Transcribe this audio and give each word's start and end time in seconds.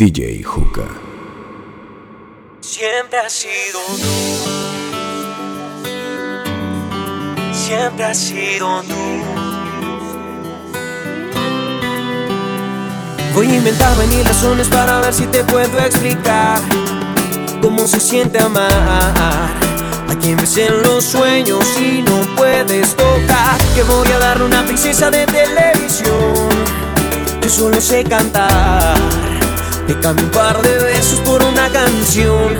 DJ 0.00 0.42
Juca. 0.42 0.88
Siempre 2.62 3.18
ha 3.18 3.28
sido 3.28 3.80
tú. 3.98 4.08
Siempre 7.52 8.04
ha 8.06 8.14
sido 8.14 8.82
tú. 8.84 8.94
Voy 13.34 13.46
a 13.48 13.56
inventar 13.56 13.94
mil 14.06 14.24
razones 14.24 14.68
para 14.68 15.00
ver 15.00 15.12
si 15.12 15.26
te 15.26 15.44
puedo 15.44 15.78
explicar 15.80 16.62
cómo 17.60 17.86
se 17.86 18.00
siente 18.00 18.38
amar. 18.38 18.72
A 18.72 20.16
quien 20.18 20.38
ves 20.38 20.56
en 20.56 20.82
los 20.82 21.04
sueños 21.04 21.66
y 21.78 22.00
no 22.00 22.22
puedes 22.36 22.96
tocar. 22.96 23.58
Que 23.74 23.82
voy 23.82 24.08
a 24.12 24.18
darle 24.18 24.46
una 24.46 24.64
princesa 24.64 25.10
de 25.10 25.26
televisión. 25.26 26.48
Yo 27.42 27.50
solo 27.50 27.78
sé 27.82 28.02
cantar. 28.04 29.29
Te 29.90 29.98
cambio 29.98 30.26
un 30.26 30.30
par 30.30 30.62
de 30.62 30.84
besos 30.84 31.18
por 31.18 31.42
una 31.42 31.68
canción. 31.68 32.54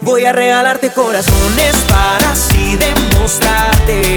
Voy 0.00 0.24
a 0.24 0.32
regalarte 0.32 0.90
corazones 0.90 1.76
para 1.86 2.32
así 2.32 2.78
demostrarte 2.78 4.16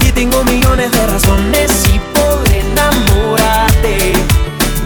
que 0.00 0.10
tengo 0.10 0.42
millones 0.42 0.90
de 0.90 1.06
razones 1.06 1.70
y 1.94 2.00
podré 2.18 2.62
enamorarte. 2.68 4.12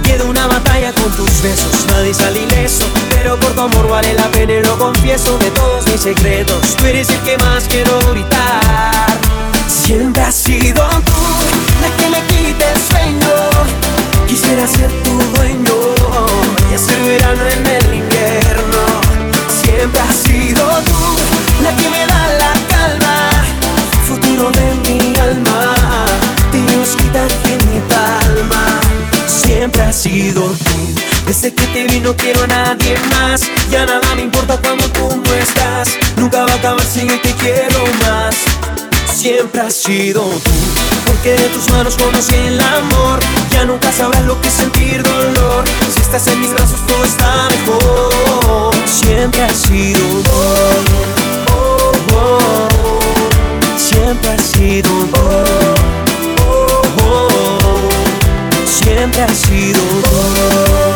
Queda 0.03 0.25
una 0.25 0.47
batalla 0.49 0.93
con 0.93 1.17
tus 1.17 1.41
besos, 1.41 1.87
nadie 1.87 2.13
sale 2.13 2.43
ileso, 2.43 2.85
pero 3.09 3.41
por 3.41 3.53
tu 3.53 3.61
amor 3.63 3.89
vale 3.89 4.13
la 4.13 4.31
pena 4.31 4.53
y 4.53 4.63
lo 4.63 4.77
confieso 4.77 5.39
de 5.39 5.51
todos 5.53 5.87
mis 5.87 6.03
secretos. 6.03 6.77
Tú 6.77 6.85
eres 6.85 7.09
el 7.09 7.21
que 7.21 7.39
más 7.39 7.65
quiero 7.71 7.99
gritar. 8.11 9.17
Siempre 9.67 10.23
has 10.23 10.35
sido 10.35 10.87
tú 11.07 11.13
la 11.81 11.97
que 11.97 12.11
me 12.11 12.21
quita 12.27 12.71
el 12.71 12.83
sueño. 12.83 13.31
Quisiera 14.29 14.67
ser 14.67 14.91
tu 15.03 15.19
dueño 15.37 15.86
y 16.77 16.79
hacer 16.79 17.03
verano 17.03 17.43
en 17.47 17.67
el 17.67 17.95
invierno. 17.95 18.83
Siempre 19.63 20.01
has 20.01 20.17
sido 20.17 20.63
tú 20.85 21.63
la 21.63 21.75
que 21.75 21.89
me 21.89 22.07
da 22.07 22.29
la 22.39 22.53
calma, 22.69 23.31
futuro 24.07 24.51
de 24.51 24.75
mi 24.85 25.17
alma. 25.19 25.75
Dios 26.53 26.97
quita 26.97 27.27
en 27.53 27.71
mi 27.71 27.81
palma. 27.89 28.81
Siempre 29.27 29.83
has 29.83 29.97
sido 29.97 30.43
tú. 30.43 30.95
Desde 31.27 31.55
que 31.55 31.67
te 31.67 31.85
vi 31.85 32.01
no 32.01 32.15
quiero 32.15 32.45
a 32.45 32.47
nadie 32.47 32.99
más. 33.11 33.41
Ya 33.71 33.87
nada 33.87 34.15
me 34.15 34.23
importa 34.23 34.59
cuando 34.59 34.87
tú 34.91 35.23
no 35.25 35.35
estás. 35.35 35.89
Nunca 36.17 36.45
va 36.45 36.53
a 36.53 36.57
acabar 36.57 36.85
si 36.85 37.07
yo 37.07 37.21
te 37.21 37.33
quiero 37.35 37.85
más. 38.03 38.66
Siempre 39.27 39.61
has 39.61 39.75
sido 39.75 40.23
tú. 40.23 40.51
Porque 41.05 41.33
de 41.33 41.49
tus 41.49 41.69
manos 41.73 41.97
conocí 41.97 42.37
el 42.37 42.61
amor. 42.61 43.19
Ya 43.51 43.65
nunca 43.65 43.91
sabrás 43.91 44.23
lo 44.23 44.41
que 44.41 44.47
es 44.47 44.55
sentir 44.55 45.03
dolor. 45.03 45.65
Si 45.93 45.99
estás 45.99 46.29
en 46.29 46.41
mis 46.41 46.53
brazos 46.53 46.79
todo 46.87 47.05
está 47.05 47.49
mejor. 47.51 48.73
Siempre 48.87 49.43
has 49.43 49.57
sido. 49.57 49.99
Oh, 51.53 51.93
oh. 52.15 52.69
Siempre 53.77 54.31
has 54.31 54.43
sido. 54.43 54.91
Siempre 58.65 59.23
has 59.23 59.37
sido 59.37 60.96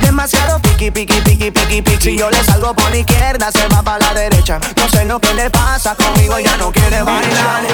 Demasiado 0.00 0.58
piqui, 0.62 0.90
piqui, 0.90 1.20
piqui, 1.20 1.50
piqui, 1.50 1.82
piqui. 1.82 2.02
Si 2.02 2.16
yo 2.16 2.30
le 2.30 2.42
salgo 2.44 2.74
por 2.74 2.90
la 2.90 2.96
izquierda, 2.96 3.52
se 3.52 3.68
va 3.68 3.82
para 3.82 3.98
la 3.98 4.14
derecha. 4.14 4.58
No 4.76 4.88
sé 4.88 5.04
lo 5.04 5.20
que 5.20 5.34
le 5.34 5.50
pasa 5.50 5.94
conmigo, 5.94 6.38
ella 6.38 6.56
no 6.56 6.72
quiere 6.72 7.02
bailar. 7.02 7.64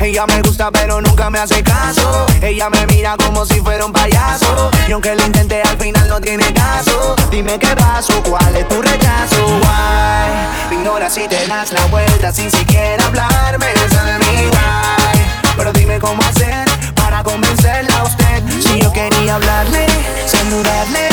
Ella 0.00 0.24
me 0.26 0.40
gusta, 0.40 0.70
pero 0.70 1.02
nunca 1.02 1.28
me 1.28 1.38
hace 1.38 1.62
caso. 1.62 2.26
Ella 2.40 2.70
me 2.70 2.86
mira 2.86 3.16
como 3.18 3.44
si 3.44 3.60
fuera 3.60 3.84
un 3.84 3.92
payaso. 3.92 4.70
Y 4.88 4.92
aunque 4.92 5.14
lo 5.14 5.26
intenté, 5.26 5.60
al 5.60 5.76
final 5.76 6.08
no 6.08 6.18
tiene 6.18 6.50
caso. 6.54 7.14
Dime 7.30 7.58
qué 7.58 7.76
pasó, 7.76 8.22
cuál 8.22 8.56
es 8.56 8.66
tu 8.66 8.80
rechazo. 8.80 9.46
Why? 9.46 10.70
Me 10.70 10.76
ignoras 10.76 11.12
si 11.12 11.28
te 11.28 11.46
das 11.46 11.72
la 11.72 11.84
vuelta 11.86 12.32
sin 12.32 12.50
siquiera 12.50 13.04
hablarme. 13.04 13.66
Esa 13.86 14.02
de 14.04 14.18
mi 14.18 14.46
why. 14.46 15.54
Pero 15.58 15.72
dime 15.74 15.98
cómo 15.98 16.22
hacer 16.22 16.66
para 16.94 17.22
convencerla 17.22 18.00
a 18.00 18.04
Si 18.60 18.80
yo 18.80 18.92
quería 18.92 19.36
hablarle, 19.36 19.86
sin 20.26 20.50
dudarle, 20.50 21.08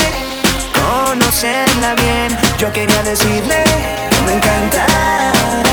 conocerla 0.74 1.94
bien. 1.94 2.36
Yo 2.58 2.72
quería 2.72 3.02
decirle 3.02 3.64
que 4.10 4.20
me 4.22 4.34
encanta. 4.34 4.86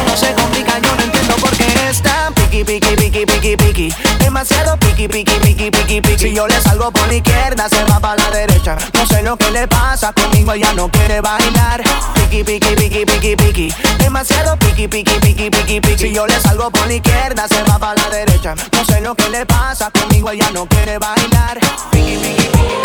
No 0.05 0.15
se 0.15 0.33
complica, 0.33 0.79
yo 0.79 0.95
no 0.95 1.03
entiendo 1.03 1.35
por 1.37 1.49
qué 1.57 1.89
está 1.89 2.31
piqui, 2.49 2.63
piqui, 2.63 2.95
piqui, 2.95 3.25
piqui, 3.25 3.57
piqui. 3.57 3.93
Demasiado 4.19 4.77
piqui, 4.77 5.07
piqui, 5.07 5.39
piqui, 5.39 5.71
piqui, 5.71 6.01
piqui. 6.01 6.17
Si 6.17 6.33
yo 6.33 6.47
le 6.47 6.59
salgo 6.61 6.91
por 6.91 7.07
la 7.07 7.15
izquierda, 7.15 7.69
se 7.69 7.83
va 7.85 7.99
para 7.99 8.15
la 8.15 8.31
derecha. 8.31 8.75
No 8.93 9.05
sé 9.05 9.21
lo 9.21 9.37
que 9.37 9.51
le 9.51 9.67
pasa 9.67 10.11
conmigo, 10.13 10.53
ella 10.53 10.73
no 10.73 10.89
quiere 10.89 11.21
bailar. 11.21 11.83
Piqui, 12.15 12.43
piqui, 12.43 12.75
piqui, 12.75 13.05
piqui, 13.05 13.35
piqui. 13.35 13.73
Demasiado 13.99 14.57
piqui, 14.57 14.87
piqui, 14.87 15.19
piqui, 15.19 15.49
piqui, 15.49 15.81
piqui. 15.81 15.97
Si 15.97 16.13
yo 16.13 16.25
le 16.25 16.39
salgo 16.39 16.71
por 16.71 16.87
la 16.87 16.93
izquierda, 16.93 17.47
se 17.47 17.63
va 17.63 17.77
para 17.77 17.95
la 18.01 18.09
derecha. 18.09 18.55
No 18.73 18.83
sé 18.85 19.01
lo 19.01 19.15
que 19.15 19.29
le 19.29 19.45
pasa 19.45 19.91
conmigo, 19.91 20.31
ella 20.31 20.49
no 20.51 20.65
quiere 20.65 20.97
bailar. 20.97 21.59
Piqui, 21.91 22.17
piqui, 22.17 22.49
piqui, 22.49 22.79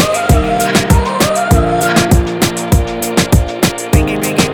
piqui, 3.93 4.19
piqui, 4.19 4.35
piqui, 4.35 4.54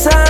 세상. 0.00 0.29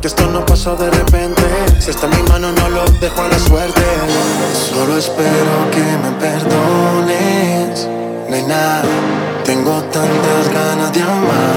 que 0.00 0.08
esto 0.08 0.26
no 0.26 0.44
pasó 0.46 0.76
de 0.76 0.90
repente. 0.90 1.42
Si 1.78 1.90
está 1.90 2.06
en 2.06 2.16
mi 2.16 2.28
mano, 2.28 2.52
no 2.52 2.68
lo 2.70 2.84
dejo 3.00 3.22
a 3.22 3.28
la 3.28 3.38
suerte. 3.38 3.82
Solo 4.72 4.96
espero 4.96 5.70
que 5.70 5.82
me 6.02 6.10
perdones, 6.18 7.88
nena. 8.28 8.82
Tengo 9.44 9.82
tantas 9.84 10.48
ganas 10.52 10.92
de 10.92 11.02
amarte. 11.02 11.49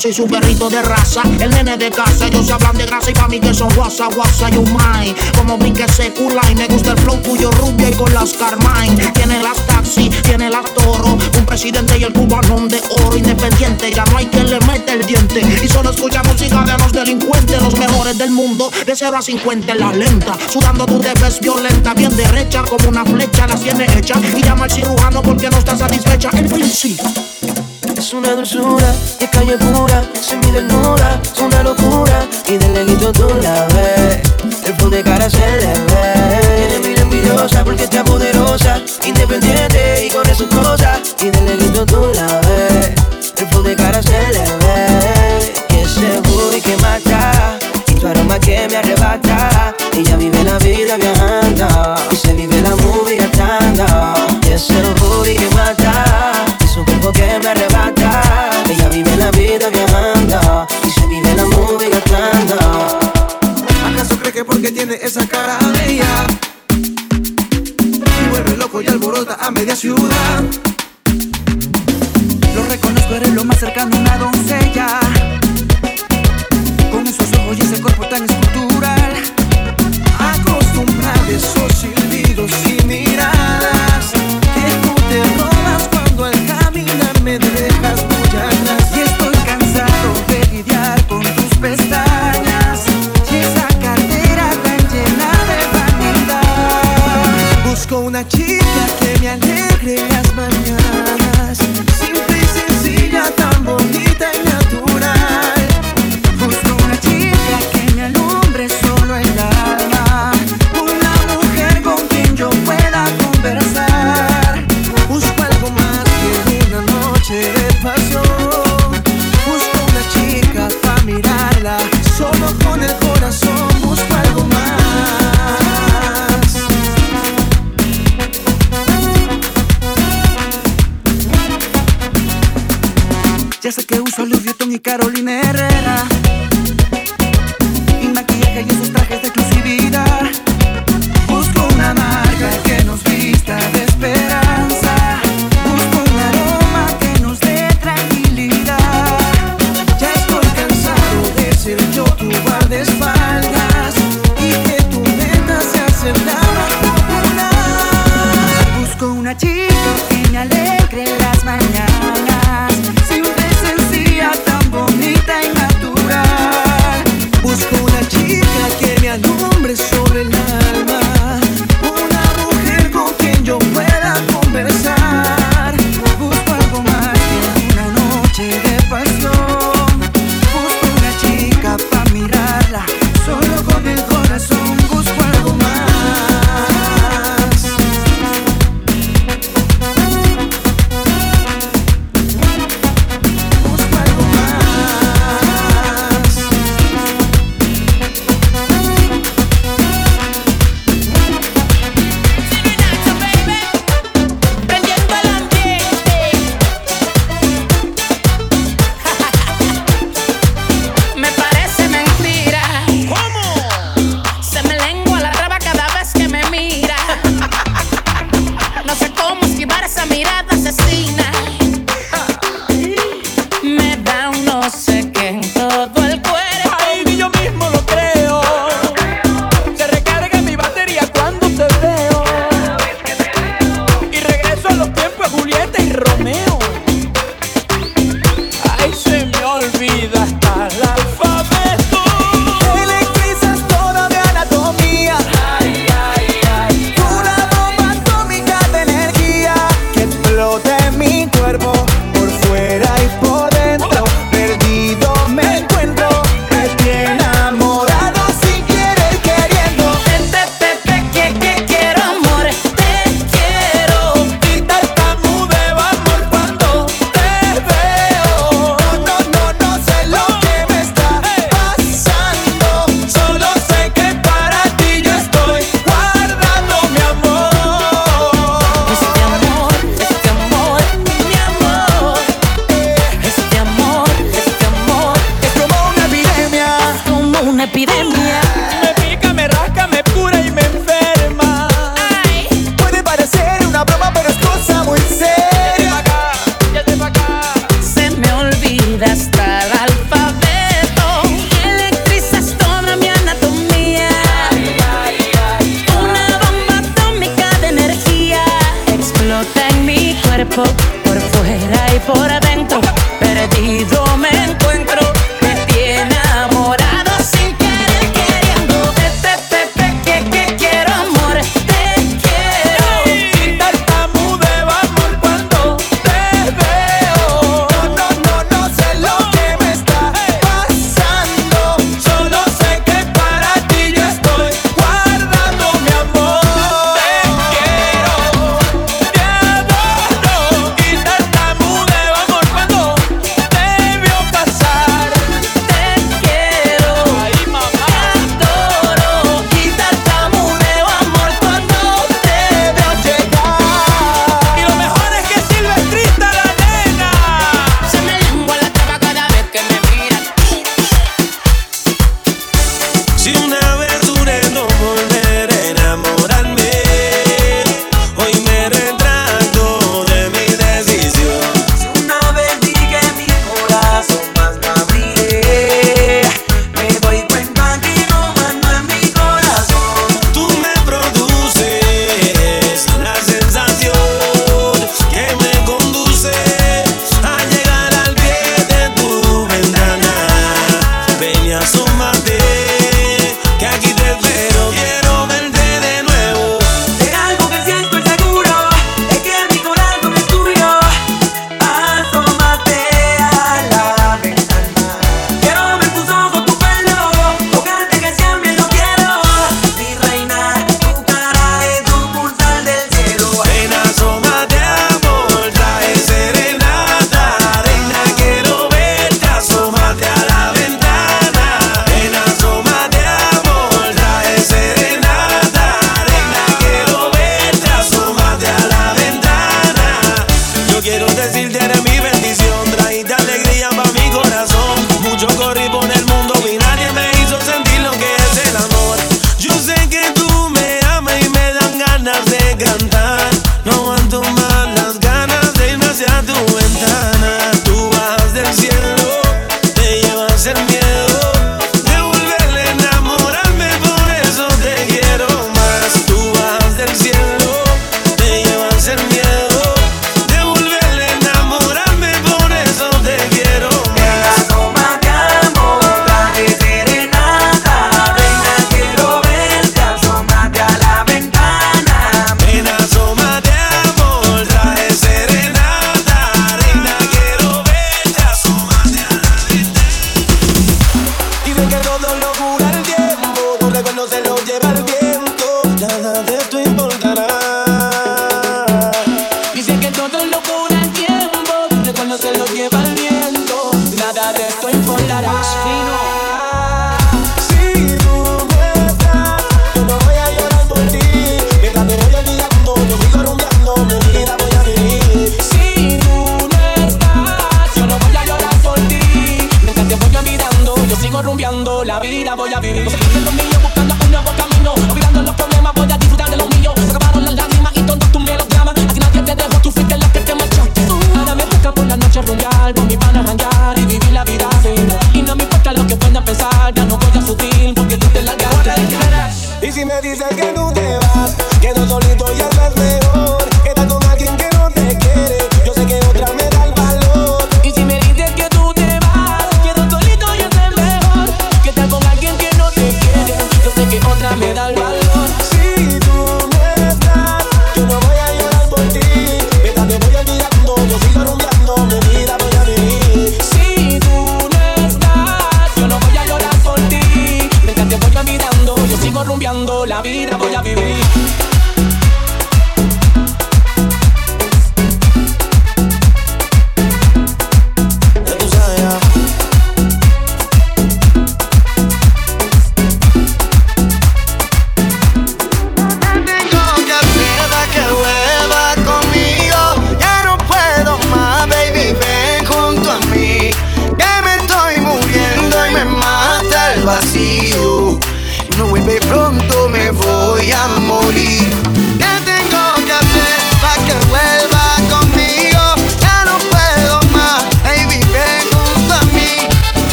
Soy 0.00 0.12
su 0.12 0.26
perrito 0.28 0.68
de 0.68 0.80
raza, 0.80 1.22
el 1.40 1.50
nene 1.50 1.76
de 1.76 1.90
casa. 1.90 2.28
Ellos 2.28 2.46
se 2.46 2.52
hablan 2.52 2.76
de 2.76 2.86
grasa 2.86 3.10
y 3.10 3.14
pa' 3.14 3.26
mí 3.26 3.40
que 3.40 3.52
son 3.52 3.68
guasa, 3.74 4.06
guasa, 4.06 4.48
yo 4.48 4.62
mine. 4.62 5.12
Como 5.36 5.58
mi 5.58 5.72
que 5.72 5.88
se 5.88 6.10
brinque 6.10 6.52
y 6.52 6.54
me 6.54 6.68
gusta 6.68 6.92
el 6.92 6.98
flow 6.98 7.16
tuyo 7.16 7.50
rubio 7.50 7.88
y 7.88 7.92
con 7.92 8.14
las 8.14 8.34
Carmine. 8.34 8.94
Tiene 9.12 9.42
las 9.42 9.56
taxi, 9.66 10.08
tiene 10.22 10.50
las 10.50 10.72
toro. 10.72 11.18
Un 11.36 11.46
presidente 11.46 11.98
y 11.98 12.04
el 12.04 12.12
cubanón 12.12 12.68
de 12.68 12.80
oro 13.04 13.16
independiente. 13.16 13.90
Ya 13.90 14.04
no 14.04 14.18
hay 14.18 14.26
quien 14.26 14.48
le 14.48 14.60
mete 14.60 14.92
el 14.92 15.04
diente. 15.04 15.40
Y 15.64 15.68
solo 15.68 15.90
escucha 15.90 16.22
música 16.22 16.62
de 16.62 16.78
los 16.78 16.92
delincuentes, 16.92 17.60
los 17.60 17.76
mejores 17.76 18.16
del 18.18 18.30
mundo. 18.30 18.70
De 18.86 18.94
0 18.94 19.16
a 19.16 19.22
50 19.22 19.72
en 19.72 19.80
la 19.80 19.92
lenta. 19.92 20.38
Sudando 20.48 20.86
tú 20.86 21.00
te 21.00 21.12
ves 21.14 21.40
violenta, 21.40 21.92
bien 21.94 22.16
derecha 22.16 22.62
como 22.62 22.88
una 22.88 23.04
flecha. 23.04 23.48
Las 23.48 23.62
tiene 23.62 23.86
hecha 23.98 24.14
y 24.36 24.42
llama 24.44 24.64
al 24.64 24.70
cirujano 24.70 25.22
porque 25.22 25.50
no 25.50 25.58
está 25.58 25.76
satisfecha. 25.76 26.30
El 26.34 26.46
príncipe. 26.46 27.02
Es 28.08 28.14
una 28.14 28.34
dulzura 28.34 28.94
de 29.20 29.28
calle 29.28 29.58
pura, 29.58 30.02
sin 30.18 30.40
mi 30.40 30.50
desnuda, 30.50 31.20
es 31.22 31.38
una 31.40 31.62
locura. 31.62 32.26
Y 32.46 32.56
del 32.56 32.72
leguito 32.72 33.12
tú 33.12 33.28
la 33.42 33.66
ves, 33.66 34.22
el 34.64 34.74
flow 34.76 34.88
de 34.88 35.02
cara 35.02 35.28
se 35.28 35.38
le 35.38 35.66
ve. 35.66 36.56
Tiene 36.56 36.88
mil 36.88 36.98
envidiosa 36.98 37.62
porque 37.62 37.84
está 37.84 38.02
poderosa, 38.02 38.80
independiente 39.04 40.06
y 40.06 40.08
con 40.08 40.24
sus 40.34 40.46
cosas. 40.46 41.00
Y 41.20 41.28
del 41.28 41.44
leguito 41.44 41.84
tú 41.84 42.10
la 42.14 42.40
ves, 42.48 42.94
el 43.36 43.46
flow 43.48 43.62
de 43.62 43.76
cara 43.76 44.02
se 44.02 44.32
le 44.32 44.40
ve. 44.40 45.52
Que 45.68 45.82
ese 45.82 46.56
y 46.56 46.60
que 46.62 46.76
mata, 46.78 47.58
y 47.88 47.92
tu 47.92 48.06
aroma 48.06 48.38
que 48.38 48.68
me 48.70 48.76
arrebata. 48.78 49.74
Ella 49.92 50.16
vive 50.16 50.44
la 50.44 50.58
vida 50.58 50.96
viajando 50.96 51.47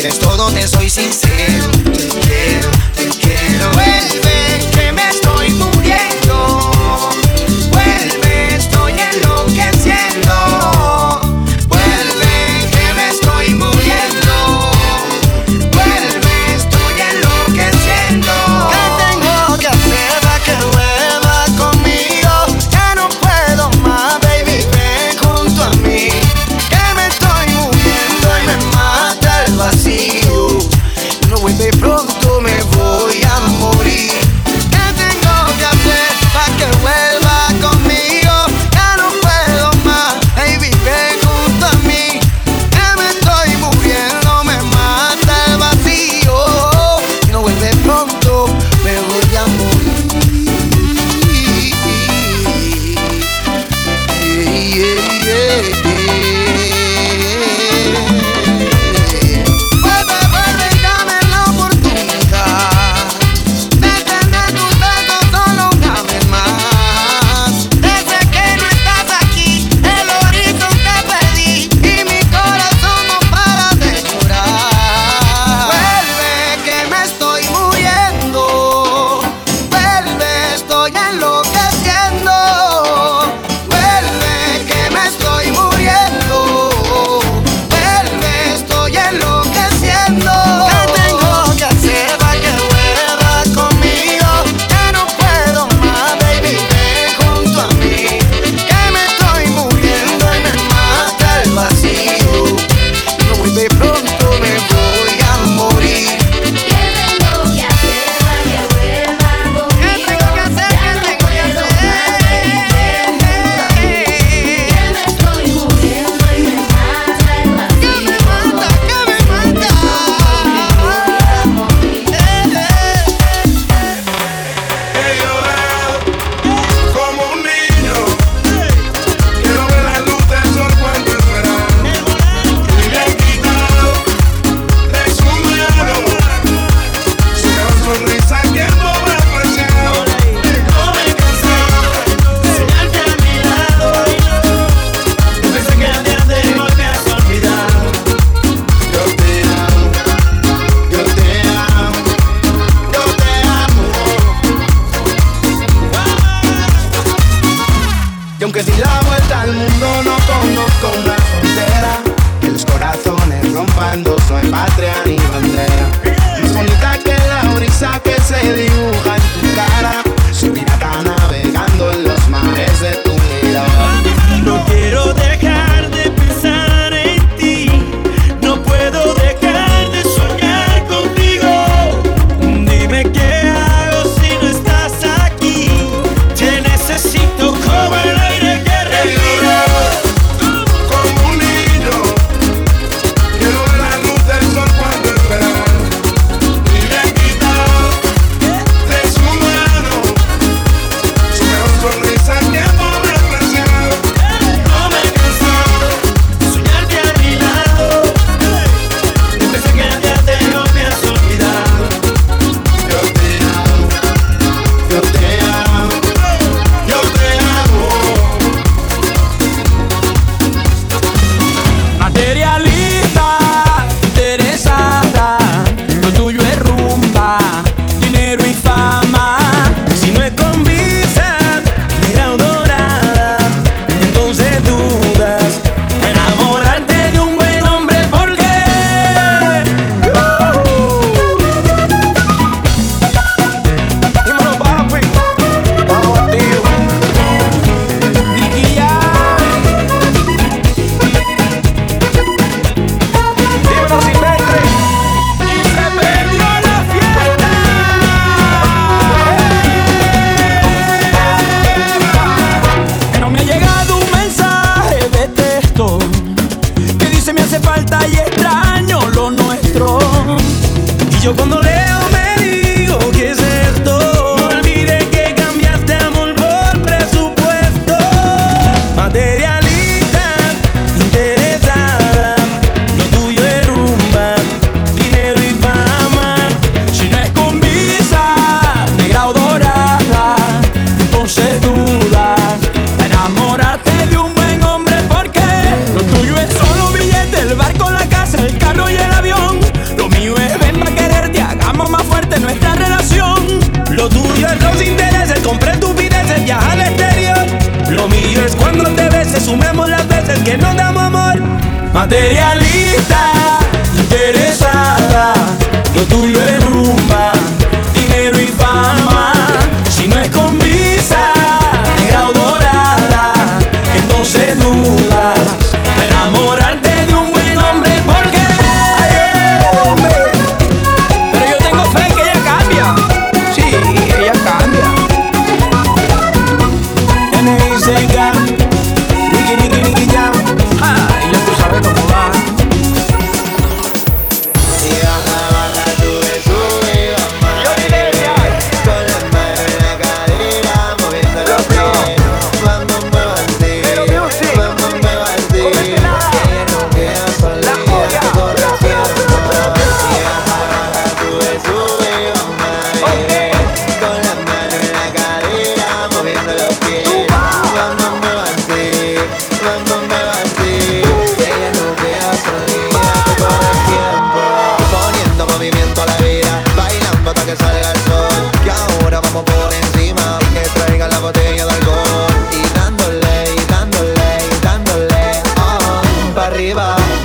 quieres 0.00 0.18
todo, 0.18 0.50
te 0.52 0.66
soy 0.66 0.88
sincero. 0.88 1.70
Te 1.92 2.08
quiero, 2.08 2.70
te 2.96 3.06
quiero. 3.18 3.70
Vuelve. 3.72 4.39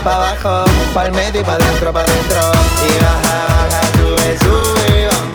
pa' 0.05 0.15
abajo, 0.17 0.65
pa'l 0.93 1.11
medio 1.11 1.41
y 1.41 1.43
pa' 1.43 1.57
dentro, 1.57 1.91
pa' 1.91 2.03
dentro. 2.03 2.39
Y 2.87 3.03
baja, 3.03 3.37
baja, 3.49 3.81
sube, 3.97 4.37
sube, 4.37 5.07
baja. 5.07 5.34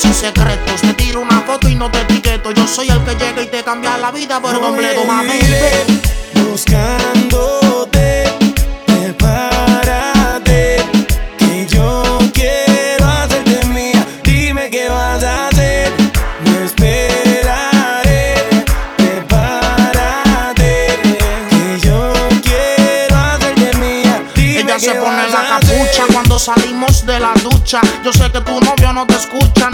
sin 0.00 0.14
secretos. 0.14 0.80
Te 0.80 0.94
tiro 0.94 1.20
una 1.20 1.40
foto 1.42 1.68
y 1.68 1.74
no 1.74 1.90
te 1.90 2.00
etiqueto. 2.00 2.52
Yo 2.52 2.66
soy 2.66 2.88
el 2.88 3.02
que 3.04 3.14
llega 3.16 3.42
y 3.42 3.46
te 3.46 3.62
cambia 3.62 3.98
la 3.98 4.10
vida 4.10 4.40
por 4.40 4.58
completo, 4.58 5.04
mami. 5.04 5.32
Eh, 5.32 5.84
buscándote, 6.34 8.24
prepárate. 8.86 10.82
Que 11.38 11.66
yo 11.66 12.18
quiero 12.32 13.06
hacerte 13.06 13.66
mía. 13.66 14.04
Dime 14.24 14.70
qué 14.70 14.88
vas 14.88 15.22
a 15.22 15.48
hacer. 15.48 15.92
Me 16.44 16.64
esperaré. 16.64 18.34
Prepárate. 18.96 20.98
Que 21.50 21.78
yo 21.86 22.12
quiero 22.42 23.16
hacerte 23.16 23.76
mía. 23.78 24.22
Dime 24.34 24.60
Ella 24.60 24.78
se 24.78 24.94
pone 24.94 25.22
vas 25.24 25.32
la 25.32 25.48
capucha 25.48 26.04
cuando 26.12 26.38
salimos 26.38 27.04
de 27.04 27.20
la 27.20 27.32
ducha. 27.42 27.80
Yo 28.02 28.12
sé 28.12 28.30
que 28.30 28.40
tu 28.40 28.60
novio 28.60 28.92
no 28.92 29.06
te 29.06 29.14
escucha 29.14 29.70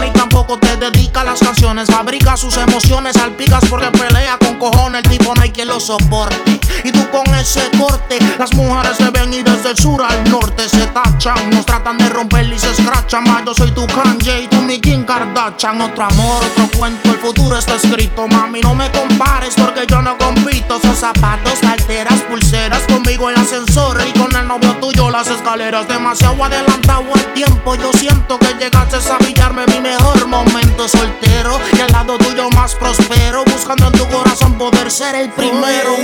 canciones, 1.39 1.87
fabrica 1.87 2.37
sus 2.37 2.55
emociones, 2.57 3.13
salpicas 3.13 3.63
porque 3.69 3.87
pelea 3.91 4.37
con 4.37 4.57
cojones, 4.59 5.03
el 5.03 5.09
tipo 5.09 5.33
no 5.35 5.41
hay 5.41 5.51
quien 5.51 5.67
lo 5.67 5.79
soporte. 5.79 6.66
Y 6.83 6.91
tú 6.91 7.09
con 7.11 7.25
ese 7.35 7.69
corte, 7.77 8.19
las 8.37 8.53
mujeres 8.53 8.97
se 8.97 9.09
ven 9.09 9.33
y 9.33 9.41
desde 9.41 9.71
el 9.71 9.77
sur 9.77 10.01
al 10.01 10.29
norte 10.29 10.67
se 10.69 10.85
tachan. 10.87 11.49
Nos 11.49 11.65
tratan 11.65 11.97
de 11.97 12.09
romper 12.09 12.45
y 12.51 12.59
se 12.59 12.71
escrachan. 12.71 13.23
Más 13.23 13.45
yo 13.45 13.53
soy 13.53 13.71
tu 13.71 13.85
Kanye 13.87 14.43
y 14.43 14.47
tú 14.47 14.61
mi 14.61 14.79
Kim 14.79 15.05
Kardashian. 15.05 15.81
Otro 15.81 16.03
amor, 16.05 16.43
otro 16.43 16.77
cuento, 16.77 17.09
el 17.09 17.17
futuro 17.17 17.57
está 17.57 17.75
escrito. 17.75 18.27
Mami, 18.27 18.61
no 18.61 18.75
me 18.75 18.91
compares 18.91 19.55
porque 19.55 19.85
yo 19.87 20.01
no 20.01 20.17
compito. 20.17 20.79
Son 20.81 20.95
zapatos, 20.95 21.59
carteras, 21.61 22.21
pulseras. 22.29 22.81
Conmigo 22.83 23.29
el 23.29 23.37
ascensor 23.37 23.97
y 24.07 24.17
con 24.17 24.35
el 24.35 24.47
novio 24.47 24.75
tuyo 24.75 25.09
las 25.09 25.27
escaleras. 25.27 25.87
Demasiado 25.87 26.43
adelantado 26.43 27.05
el 27.15 27.33
tiempo. 27.33 27.75
Yo 27.75 27.91
siento 27.93 28.37
que 28.39 28.53
llegaste 28.59 28.97
a 29.11 29.17
pillarme 29.17 29.65
mi 29.67 29.79
mejor 29.79 30.27
momento 30.27 30.87
soltero. 30.87 31.59
Y 31.77 31.81
al 31.81 31.91
lado 31.91 32.17
tuyo 32.17 32.49
más 32.51 32.75
prospero. 32.75 33.43
Buscando 33.45 33.87
en 33.87 33.93
tu 33.93 34.07
corazón 34.09 34.57
poder 34.57 34.91
ser. 34.91 35.15
El 35.15 35.29
primero 35.31 35.97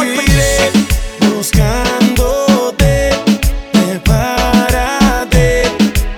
prepárate, 3.71 5.63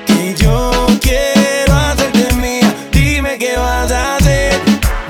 que 0.06 0.34
yo 0.36 0.88
quiero 1.02 1.74
hacerte 1.74 2.34
mía. 2.36 2.74
Dime 2.92 3.38
qué 3.38 3.58
vas 3.58 3.92
a 3.92 4.16
hacer, 4.16 4.60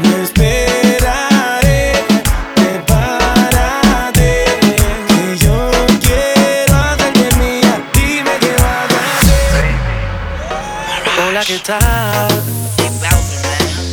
no 0.02 0.24
esperaré. 0.24 1.94
Prepárate, 2.56 4.46
que 5.08 5.38
yo 5.38 5.72
quiero 6.00 6.74
hacerte 6.76 7.36
mía. 7.38 7.82
Dime 7.94 8.32
qué 8.40 8.54
vas 8.62 8.92
a 8.92 9.02
hacer. 9.20 9.66
Hola, 11.28 11.42
¿qué 11.46 11.60
tal? 11.60 12.44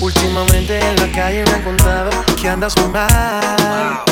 Últimamente 0.01 0.79
en 0.79 0.97
la 0.97 1.09
calle 1.13 1.45
me 1.45 1.51
he 1.51 1.57
encontrado 1.57 2.11
que 2.41 2.49
andas 2.49 2.77
muy 2.77 2.89
mal. 2.89 4.12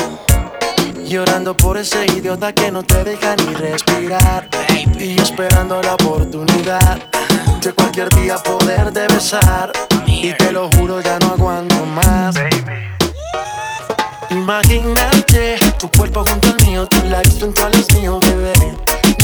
Por 1.41 1.75
ese 1.75 2.05
idiota 2.05 2.53
que 2.53 2.71
no 2.71 2.83
te 2.83 3.03
deja 3.03 3.35
ni 3.35 3.53
respirar. 3.55 4.47
Y 4.99 5.19
esperando 5.19 5.81
la 5.81 5.95
oportunidad 5.95 6.99
de 7.61 7.73
cualquier 7.73 8.09
día 8.09 8.37
poderte 8.37 9.07
besar. 9.07 9.71
Y 10.05 10.33
te 10.33 10.51
lo 10.51 10.69
juro, 10.69 11.01
ya 11.01 11.17
no 11.19 11.33
aguanto 11.33 11.83
más. 11.87 12.35
Imagínate 14.29 15.57
tu 15.79 15.89
cuerpo 15.89 16.23
junto 16.27 16.49
al 16.49 16.67
mío, 16.67 16.85
tus 16.85 17.03
labios 17.05 17.37
junto 17.39 17.65
a 17.65 17.69
los 17.69 17.91
míos, 17.95 18.19
bebé. 18.19 18.53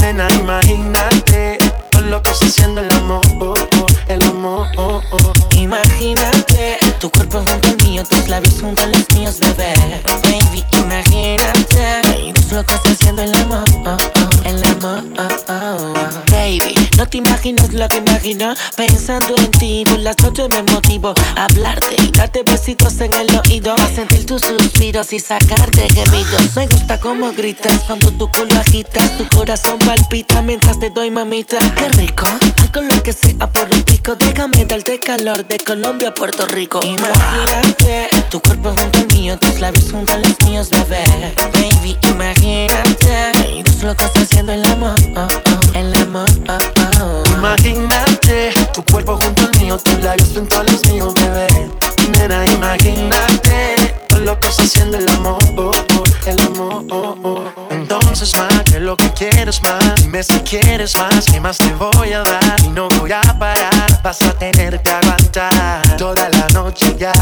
Nena, 0.00 0.28
imagínate 0.34 1.58
todo 1.98 2.10
lo 2.10 2.22
que 2.22 2.30
está 2.30 2.46
haciendo 2.46 2.80
el 2.80 2.92
amor, 2.92 3.20
oh, 3.40 3.54
oh, 3.54 3.86
el 4.08 4.22
amor. 4.22 4.68
oh, 4.76 5.02
oh. 5.10 5.32
Imagínate 5.56 6.78
tu 7.00 7.10
cuerpo 7.10 7.38
junto 7.38 7.68
al 7.68 7.76
mío, 7.84 8.02
tus 8.08 8.28
labios 8.28 8.54
junto 8.60 8.82
a 8.82 8.86
los 8.86 9.08
míos, 9.10 9.38
bebé. 9.40 9.74
Baby, 10.22 10.64
imagínate. 10.72 12.30
Es 12.36 12.52
lo 12.52 12.64
que 12.64 12.74
está 12.74 12.90
haciendo 12.90 13.22
el 13.22 13.34
amor, 13.34 13.64
oh, 13.84 13.96
oh, 13.96 14.48
el 14.48 14.64
amor. 14.64 15.04
Baby, 16.30 16.74
no 16.96 17.06
te 17.06 17.18
imaginas 17.18 17.72
lo 17.72 17.88
que 17.88 17.98
imagino. 17.98 18.54
Pensando 18.76 19.36
en 19.36 19.50
ti, 19.50 19.84
por 19.86 19.98
las 19.98 20.16
noches 20.22 20.48
me 20.48 20.62
motivo 20.72 21.12
a 21.36 21.44
hablarte 21.44 21.96
y 22.02 22.10
darte 22.10 22.42
besitos 22.44 23.00
en 23.00 23.12
el 23.14 23.28
oído. 23.36 23.74
A 23.74 23.86
sentir 23.88 24.24
tus 24.24 24.42
suspiros 24.42 25.12
y 25.12 25.18
sacarte 25.18 25.88
gemidos. 25.92 26.56
Me 26.56 26.66
gusta 26.66 26.98
cómo 27.00 27.32
gritas 27.32 27.80
cuando 27.86 28.10
tu 28.12 28.30
culo 28.30 28.58
agitas. 28.58 29.18
Tu 29.18 29.28
corazón 29.36 29.78
palpita 29.80 30.40
mientras 30.42 30.78
te 30.78 30.90
doy 30.90 31.10
mamita. 31.10 31.58
Algo 31.96 32.82
lo 32.82 33.02
que 33.02 33.12
sea 33.12 33.46
por 33.50 33.68
un 33.72 33.82
pico. 33.82 34.14
Déjame 34.14 34.64
darte 34.66 35.00
calor 35.00 35.46
de 35.46 35.58
Colombia 35.58 36.10
a 36.10 36.14
Puerto 36.14 36.46
Rico. 36.46 36.80
Imagínate 36.82 38.08
tu 38.30 38.40
cuerpo 38.40 38.74
junto 38.76 38.98
al 38.98 39.06
mío, 39.08 39.38
tus 39.38 39.58
labios 39.58 39.90
junto 39.90 40.12
a 40.12 40.18
los 40.18 40.38
míos, 40.44 40.68
bebé. 40.70 41.04
Baby, 41.54 41.96
imagínate. 42.02 43.62
Es 43.66 43.82
lo 43.82 43.96
que 43.96 44.04
está 44.04 44.20
haciendo 44.20 44.52
el 44.52 44.64
amor, 44.66 44.94
oh, 45.16 45.26
oh, 45.26 45.78
el 45.78 45.94
amor, 45.94 46.28
oh, 46.48 47.02
oh. 47.02 47.22
Imagínate 47.38 48.52
tu 48.74 48.84
cuerpo 48.84 49.18
junto 49.22 49.42
al 49.42 49.60
mío, 49.60 49.78
tus 49.78 50.02
labios 50.02 50.28
junto 50.34 50.60
a 50.60 50.64
los 50.64 50.86
míos, 50.88 51.14
bebé. 51.14 51.46
Nena, 52.10 52.44
imagínate 52.52 54.07
todo 54.18 54.24
lo 54.24 54.40
que 54.40 54.48
está 54.48 54.62
haciendo 54.62 54.98
el 54.98 55.08
amor, 55.10 55.38
oh, 55.56 55.70
oh, 55.70 56.04
el 56.26 56.40
amor. 56.40 56.84
oh, 56.90 57.16
oh. 57.22 57.44
Entonces, 57.70 58.36
más 58.36 58.62
que 58.64 58.80
lo 58.80 58.96
que 58.96 59.10
quieres 59.12 59.62
más, 59.62 59.94
dime 59.96 60.22
si 60.22 60.38
quieres 60.40 60.96
más, 60.96 61.26
¿qué 61.26 61.40
más 61.40 61.58
te 61.58 61.72
voy 61.74 62.12
a 62.12 62.22
dar? 62.22 62.60
Y 62.64 62.68
no 62.68 62.88
voy 62.88 63.12
a 63.12 63.20
parar, 63.38 64.00
vas 64.02 64.22
a 64.22 64.32
tener 64.32 64.80
que 64.82 64.90
aguantar 64.90 65.96
toda 65.96 66.28
la 66.30 66.46
noche 66.52 66.94
ya. 66.98 67.12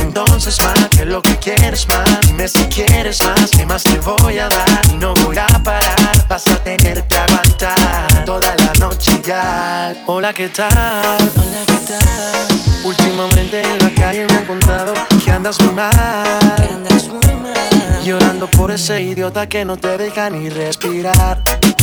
Entonces 0.00 0.58
más 0.62 0.88
que 0.88 1.04
lo 1.04 1.22
que 1.22 1.36
quieres 1.36 1.86
más 1.88 2.20
Dime 2.26 2.48
si 2.48 2.64
quieres 2.64 3.22
más, 3.22 3.50
¿qué 3.50 3.66
más 3.66 3.82
te 3.82 3.98
voy 4.00 4.38
a 4.38 4.48
dar? 4.48 4.82
Y 4.92 4.96
no 4.96 5.14
voy 5.14 5.36
a 5.38 5.46
parar, 5.62 6.26
vas 6.28 6.46
a 6.48 6.56
tener 6.62 7.06
que 7.06 7.16
aguantar 7.16 8.24
Toda 8.24 8.54
la 8.56 8.72
noche 8.78 9.20
ya 9.24 9.94
Hola, 10.06 10.32
¿qué 10.32 10.48
tal? 10.48 10.70
Hola, 10.72 11.62
¿qué 11.66 11.78
tal? 11.86 12.84
Últimamente 12.84 13.62
en 13.62 13.78
la 13.78 13.90
calle 13.94 14.26
me 14.26 14.34
he 14.34 14.38
encontrado 14.40 14.94
que 15.24 15.30
andas 15.30 15.60
muy 15.60 15.74
mal 15.74 15.90
Andas 15.92 17.08
muy 17.08 17.34
mal. 17.34 18.02
Llorando 18.04 18.48
por 18.48 18.70
ese 18.70 19.02
idiota 19.02 19.48
que 19.48 19.64
no 19.64 19.76
te 19.76 19.98
deja 19.98 20.30
ni 20.30 20.48
respirar 20.48 21.42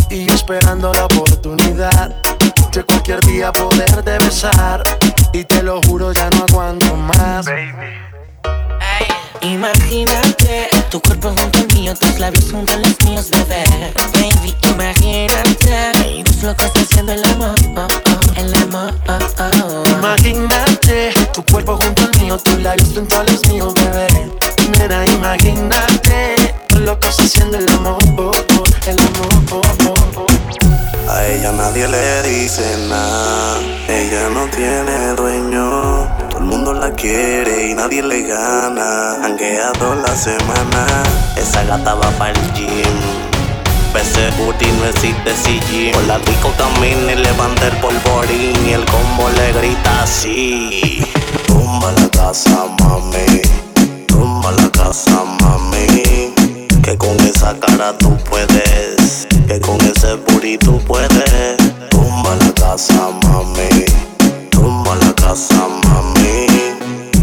Y 0.09 0.29
esperando 0.31 0.91
la 0.93 1.05
oportunidad 1.05 2.15
De 2.71 2.83
cualquier 2.83 3.21
día 3.21 3.51
poderte 3.51 4.17
besar 4.19 4.83
Y 5.33 5.43
te 5.43 5.63
lo 5.63 5.81
juro 5.83 6.11
ya 6.13 6.29
no 6.31 6.45
aguanto 6.49 6.95
más 6.95 7.45
Imagínate 9.41 10.69
tu 10.89 10.99
cuerpo 10.99 11.29
junto 11.29 11.59
al 11.59 11.67
mío, 11.73 11.93
tus 11.95 12.19
labios 12.19 12.51
junto 12.51 12.73
a 12.73 12.77
los 12.77 12.99
míos, 13.05 13.29
bebé. 13.29 13.63
Baby, 14.13 14.55
imagínate. 14.73 16.21
Es 16.21 16.43
lo 16.43 16.55
que 16.55 16.65
está 16.65 16.79
haciendo 16.81 17.13
el 17.13 17.23
amor, 17.23 17.55
oh, 17.75 17.87
oh, 17.87 18.39
el 18.39 18.53
amor, 18.55 18.93
oh, 19.07 19.19
oh. 19.63 19.83
Imagínate 19.89 21.13
tu 21.33 21.43
cuerpo 21.45 21.77
junto 21.77 22.03
al 22.03 22.21
mío, 22.21 22.37
tus 22.37 22.59
labios 22.61 22.89
junto 22.93 23.19
a 23.19 23.23
los 23.23 23.47
míos, 23.47 23.73
bebé. 23.75 24.07
Nena, 24.77 25.05
imagínate 25.05 26.35
todo 26.67 26.79
lo 26.81 26.99
que 26.99 27.07
está 27.07 27.23
haciendo 27.23 27.57
el 27.57 27.69
amor, 27.69 27.97
oh, 28.17 28.31
oh, 28.31 28.89
el 28.89 28.99
amor. 28.99 30.36
A 31.09 31.25
ella 31.25 31.51
nadie 31.53 31.87
le 31.87 32.21
dice 32.23 32.63
nada. 32.89 33.59
Ella 33.87 34.29
no 34.29 34.45
tiene 34.47 35.13
dueño. 35.15 36.07
Todo 36.29 36.39
el 36.39 36.45
mundo 36.45 36.73
la 36.73 36.91
quiere 36.91 37.69
y 37.69 37.73
nadie 37.73 38.03
le 38.03 38.23
gana. 38.23 39.15
Hanguea 39.23 39.71
toda 39.79 39.95
la 39.95 40.15
semana. 40.15 40.85
Esa 41.37 41.63
gata 41.63 41.95
va 41.95 42.11
para 42.11 42.31
el 42.31 42.53
gym. 42.53 42.97
Ese 43.95 44.29
booty 44.37 44.67
no 44.73 44.85
existe 44.85 45.31
CG. 45.33 45.93
Por 45.93 46.03
la 46.03 46.19
disco 46.19 46.53
camina 46.57 47.13
y 47.13 47.15
levanta 47.15 47.67
el 47.67 47.77
polvorín. 47.77 48.67
Y 48.67 48.73
el 48.73 48.85
combo 48.85 49.29
le 49.29 49.53
grita 49.53 50.03
así. 50.03 51.03
Tumba 51.47 51.91
la 51.93 52.09
casa, 52.09 52.65
mami. 52.81 53.41
Tumba 54.07 54.51
la 54.51 54.69
casa, 54.71 55.23
mami. 55.41 56.33
Que 56.83 56.97
con 56.97 57.17
esa 57.47 57.59
cara 57.59 57.97
tú 57.97 58.17
puedes. 58.29 59.25
Que 59.47 59.59
con 59.61 59.79
ese 59.81 60.15
booty 60.15 60.57
puedes. 60.85 61.57
Tumba 61.89 62.35
la 62.35 62.51
casa, 62.53 63.09
mami. 63.23 63.85
Tumba 64.49 64.95
la 64.95 65.13
casa, 65.13 65.67
mami. 65.85 66.47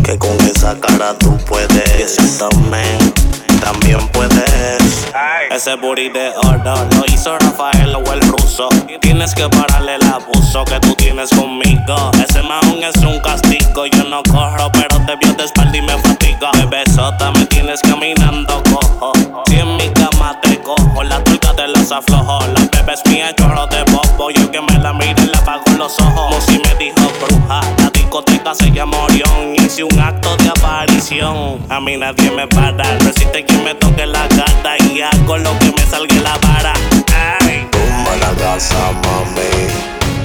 Que 0.03 0.18
con 0.18 0.41
esa 0.41 0.79
cara 0.81 1.14
tú 1.18 1.37
puedes. 1.47 1.68
Que 1.68 2.09
si 2.09 2.39
también, 2.39 3.12
también 3.61 4.09
puedes. 4.12 5.05
Ese 5.51 5.75
booty 5.77 6.09
de 6.09 6.31
oro 6.45 6.75
lo 6.97 7.05
hizo 7.07 7.39
Rafael 7.39 7.95
o 7.95 8.13
el 8.13 8.21
ruso. 8.23 8.69
Tienes 9.01 9.35
que 9.35 9.49
pararle 9.49 9.97
el 9.97 10.03
abuso 10.05 10.65
que 10.65 10.81
tú 10.81 10.95
tienes 10.95 11.31
conmigo. 11.31 12.11
Ese 12.23 12.43
mahón 12.43 12.83
es 12.83 12.97
un 13.03 13.21
castigo. 13.21 13.87
Yo 13.87 14.05
no 14.05 14.23
corro, 14.25 14.71
pero 14.73 15.01
te 15.07 15.17
vio 15.17 15.33
de 15.35 15.45
espalda 15.45 15.77
y 15.77 15.83
me 15.83 15.97
fatiga. 15.99 16.51
Bebesota, 16.53 17.31
me 17.33 17.47
tienes 17.47 17.81
caminando 17.83 18.63
cojo. 18.65 19.13
Si 19.47 19.57
en 19.59 19.77
mi 19.77 19.89
cama 19.91 20.39
te 20.43 20.59
cojo, 20.61 21.03
la 21.03 21.23
tuya 21.25 21.55
te 21.55 21.69
las 21.69 21.93
aflojo. 21.93 22.41
La 22.49 22.61
bebé 22.61 22.95
es 22.95 23.11
mía, 23.11 23.35
chorro 23.37 23.67
de 23.67 23.83
bobo. 23.93 24.31
Yo 24.31 24.51
que 24.51 24.61
me 24.61 24.79
la 24.79 24.93
mire, 24.93 25.27
le 25.27 25.39
apago 25.39 25.65
los 25.79 25.99
ojos. 26.01 26.35
Musi 26.35 26.59
me 26.59 26.75
dijo 26.77 27.13
bruja. 27.21 27.61
La 27.79 27.91
discoteca 27.91 28.55
se 28.55 28.71
llama 28.71 28.97
Orión. 29.05 29.55
Hice 29.57 29.85
un 29.85 30.01
acto 30.01 30.37
de 30.39 30.49
aparición. 30.49 31.59
A 31.69 31.81
mí 31.81 31.97
nadie 31.97 32.31
me 32.31 32.47
para. 32.49 32.85
Resiste 32.99 33.45
quien 33.45 33.65
me 33.65 33.75
toque 33.75 34.07
la 34.07 34.27
gata. 34.29 34.75
Y 34.93 35.01
hago 35.01 35.34
lo 35.39 35.59
que 35.59 35.72
me 35.72 35.87
salga 35.91 36.14
la 36.20 36.39
vara. 36.39 36.72
Ay. 37.41 37.66
Tumba 37.70 38.16
la 38.20 38.32
casa, 38.39 38.93
mami. 39.03 39.68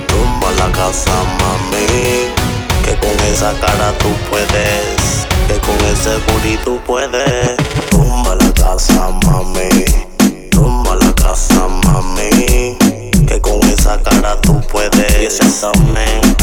Tumba 0.07 0.51
la 0.57 0.71
casa, 0.71 1.11
mami. 1.39 2.29
Que 2.83 2.95
con 2.99 3.17
esa 3.31 3.53
cara 3.59 3.93
tú 3.99 4.09
puedes. 4.29 5.27
Que 5.47 5.59
con 5.59 5.77
ese 5.91 6.17
booty 6.27 6.57
tú 6.63 6.79
puedes. 6.85 7.57
Tumba 7.89 8.35
la 8.35 8.53
casa, 8.53 9.09
mami. 9.25 9.85
Tumba 10.51 10.95
la 10.95 11.13
casa, 11.13 11.67
mami. 11.85 12.77
Que 13.27 13.39
con 13.41 13.61
esa 13.69 14.01
cara 14.01 14.39
tú 14.41 14.61
puedes. 14.71 15.21
Y 15.21 15.25
ese 15.25 15.43
también, 15.61 16.35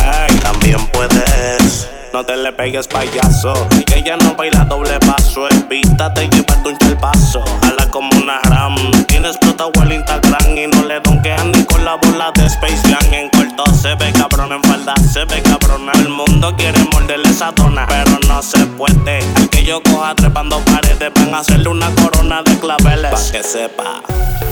también 0.42 0.86
puedes. 0.88 1.88
No 2.16 2.24
te 2.24 2.34
le 2.34 2.50
pegues 2.50 2.88
payaso, 2.88 3.52
que 3.84 3.98
ella 3.98 4.16
no 4.16 4.34
baila 4.34 4.64
doble 4.64 4.98
paso. 5.00 5.46
Evítate 5.50 6.26
llevarte 6.30 6.70
un 6.70 6.78
chelpazo, 6.78 7.44
jala 7.60 7.90
como 7.90 8.08
una 8.16 8.40
ram. 8.40 8.74
Tienes 9.06 9.32
explotado 9.32 9.70
el 9.82 9.92
Instagram 9.92 10.56
y 10.56 10.66
no 10.66 10.82
le 10.84 10.98
donkean 11.00 11.52
ni 11.52 11.62
con 11.64 11.84
la 11.84 11.96
bola 11.96 12.32
de 12.34 12.46
Space 12.46 12.88
Jam 12.88 13.28
se 13.64 13.94
ve 13.94 14.12
cabrón 14.12 14.52
en 14.52 14.62
falda, 14.62 14.94
se 15.12 15.24
ve 15.24 15.42
cabrona. 15.42 15.92
El 15.92 16.08
mundo 16.08 16.54
quiere 16.56 16.78
morderle 16.92 17.28
esa 17.28 17.52
dona, 17.52 17.86
pero 17.86 18.18
no 18.28 18.42
se 18.42 18.66
puede. 18.66 19.20
Al 19.36 19.48
que 19.48 19.64
yo 19.64 19.82
coja 19.82 20.14
trepando 20.14 20.58
paredes, 20.60 21.10
van 21.14 21.34
a 21.34 21.38
hacerle 21.38 21.68
una 21.68 21.94
corona 21.94 22.42
de 22.42 22.58
claveles. 22.58 23.10
Pa' 23.10 23.32
que 23.32 23.42
sepa. 23.42 24.02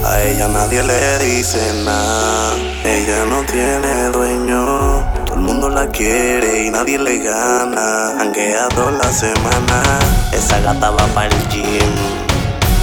A 0.04 0.22
ella 0.22 0.48
nadie 0.48 0.82
le 0.82 1.18
dice 1.18 1.60
nada. 1.84 2.54
Ella 2.84 3.24
no 3.26 3.42
tiene 3.42 4.10
dueño. 4.10 5.04
Todo 5.24 5.34
el 5.34 5.40
mundo 5.40 5.68
la 5.68 5.86
quiere 5.88 6.64
y 6.64 6.70
nadie 6.70 6.98
le 6.98 7.18
gana. 7.18 8.20
Hanguea 8.20 8.68
toda 8.68 8.92
la 8.92 9.12
semana. 9.12 9.82
Esa 10.32 10.60
gata 10.60 10.90
va 10.90 11.06
para 11.08 11.28
el 11.28 11.48
gym. 11.48 12.33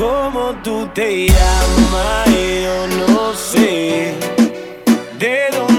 ¿Cómo 0.00 0.54
tú 0.64 0.88
te 0.94 1.26
llamas? 1.26 2.26
Yo 2.26 2.86
no 2.86 3.34
sé. 3.34 4.14
¿De 5.18 5.50
dónde 5.52 5.69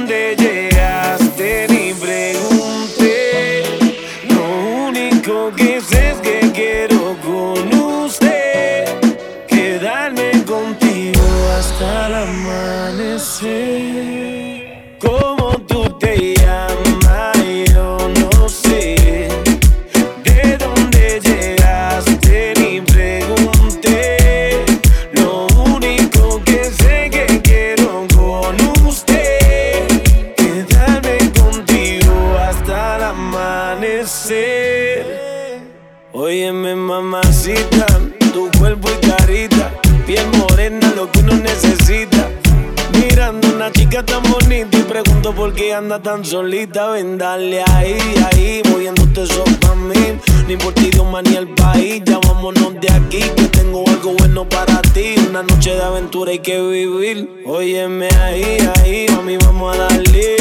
tan 44.03 44.23
bonita 44.23 44.77
y 44.77 44.83
pregunto 44.83 45.33
por 45.33 45.53
qué 45.53 45.73
anda 45.73 46.01
tan 46.01 46.23
solita. 46.25 46.87
Ven, 46.89 47.17
dale 47.17 47.63
ahí, 47.73 47.97
ahí, 48.31 48.61
moviéndote 48.69 49.23
eso 49.23 49.43
pa' 49.61 49.75
mí. 49.75 50.19
Ni 50.47 50.57
por 50.57 50.73
ti, 50.73 50.89
Dios, 50.89 51.05
ni 51.23 51.35
el 51.35 51.47
país. 51.49 52.01
Ya 52.05 52.19
vámonos 52.19 52.73
de 52.79 52.91
aquí, 52.91 53.19
que 53.19 53.43
tengo 53.49 53.83
algo 53.87 54.13
bueno 54.13 54.47
para 54.47 54.81
ti. 54.93 55.15
Una 55.29 55.43
noche 55.43 55.75
de 55.75 55.81
aventura 55.81 56.31
hay 56.31 56.39
que 56.39 56.61
vivir. 56.61 57.43
Óyeme 57.45 58.09
ahí, 58.21 58.57
ahí, 58.79 59.05
mami, 59.15 59.37
vamos 59.37 59.75
a 59.75 59.83
darle. 59.83 60.37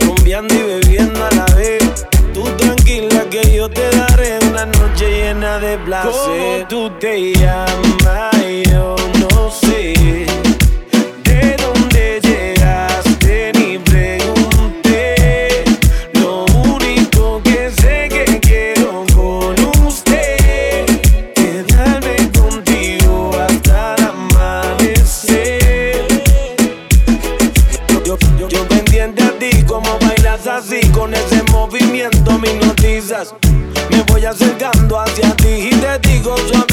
Rumbeando 0.00 0.54
y 0.54 0.62
bebiendo 0.62 1.24
a 1.24 1.30
la 1.34 1.44
vez. 1.54 2.06
Tú 2.34 2.44
tranquila 2.56 3.24
que 3.30 3.54
yo 3.54 3.68
te 3.68 3.90
daré 3.90 4.38
una 4.48 4.66
noche 4.66 5.10
llena 5.10 5.58
de 5.58 5.78
placer. 5.78 6.12
¿Cómo 6.12 6.68
tú 6.68 6.90
te 6.98 7.34
llamas? 7.34 8.32
Yo 8.70 8.96
voy 34.12 34.26
acercando 34.26 35.00
hacia 35.00 35.34
ti 35.36 35.70
y 35.70 35.70
te 35.70 35.98
digo 36.08 36.36
suave 36.36 36.71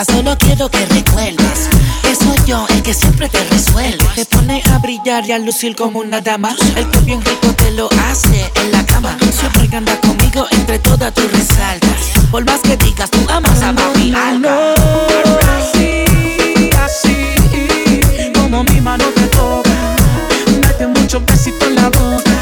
solo 0.00 0.36
quiero 0.38 0.70
que 0.70 0.84
recuerdes. 0.86 1.68
Que 2.02 2.14
soy 2.16 2.36
yo 2.46 2.66
el 2.70 2.82
que 2.82 2.94
siempre 2.94 3.28
te 3.28 3.44
resuelve. 3.44 4.04
Te 4.14 4.24
pone 4.24 4.62
a 4.72 4.78
brillar 4.78 5.26
y 5.26 5.32
a 5.32 5.38
lucir 5.38 5.76
como 5.76 6.00
una 6.00 6.20
dama. 6.20 6.56
El 6.76 6.88
que 6.90 6.98
bien 7.00 7.22
rico 7.22 7.48
te 7.54 7.70
lo 7.72 7.88
hace 8.08 8.50
en 8.54 8.72
la 8.72 8.84
cama. 8.86 9.16
Siempre 9.38 9.68
que 9.68 9.76
anda 9.76 10.00
conmigo, 10.00 10.46
entre 10.50 10.78
todas 10.78 11.12
tú 11.12 11.22
resaltas. 11.30 11.92
Por 12.30 12.44
más 12.44 12.60
que 12.60 12.76
digas, 12.78 13.10
tú 13.10 13.18
amas 13.28 13.62
a 13.62 13.72
papi 13.72 14.14
alga. 14.14 14.74
Así, 15.58 16.04
así, 16.82 18.32
como 18.34 18.64
mi 18.64 18.80
mano 18.80 19.04
te 19.14 19.26
toca. 19.26 19.70
Date 20.62 20.86
mucho 20.86 21.20
besito 21.20 21.66
en 21.66 21.74
la 21.74 21.90
boca. 21.90 22.32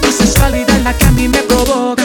Tu 0.00 0.10
sensualidad 0.10 0.76
es 0.78 0.84
la 0.84 0.96
que 0.96 1.04
a 1.04 1.10
mí 1.12 1.28
me 1.28 1.38
provoca. 1.42 2.03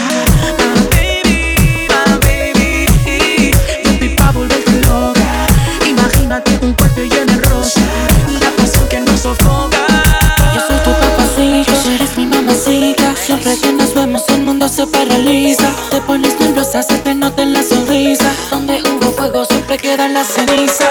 Se 14.79 14.87
paraliza. 14.87 15.69
Te 15.91 15.99
pones 16.01 16.39
nerviosa, 16.39 16.81
se 16.81 16.97
te 16.99 17.13
nota 17.13 17.41
en 17.43 17.51
la 17.51 17.63
sonrisa. 17.63 18.31
Donde 18.49 18.81
hubo 18.81 19.11
fuego 19.11 19.43
siempre 19.43 19.77
quedan 19.77 20.13
las 20.13 20.27
cenizas. 20.27 20.87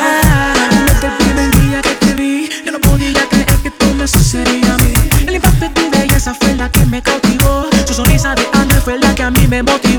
Desde 0.89 1.07
el 1.07 1.13
primer 1.17 1.51
día 1.61 1.81
que 1.81 1.95
te 1.95 2.15
vi, 2.15 2.51
yo 2.67 2.73
no 2.73 2.81
podía 2.81 3.27
creer 3.31 3.57
que 3.63 3.71
tú 3.71 3.87
me 3.95 4.07
sucedería 4.07 4.75
a 4.75 4.79
mí. 4.79 4.93
El 5.27 5.37
impacto 5.37 5.65
de 5.65 5.71
tu 5.71 5.91
belleza 5.91 6.35
fue 6.35 6.55
la 6.55 6.71
que 6.71 6.85
me 6.85 7.01
cautivó. 7.03 7.67
Su 7.87 7.95
sonrisa 7.95 8.35
de 8.35 8.47
ángel 8.53 8.81
fue 8.83 8.99
la 8.99 9.15
que 9.15 9.23
a 9.23 9.31
mí 9.31 9.47
me 9.49 9.63
motivó. 9.63 9.98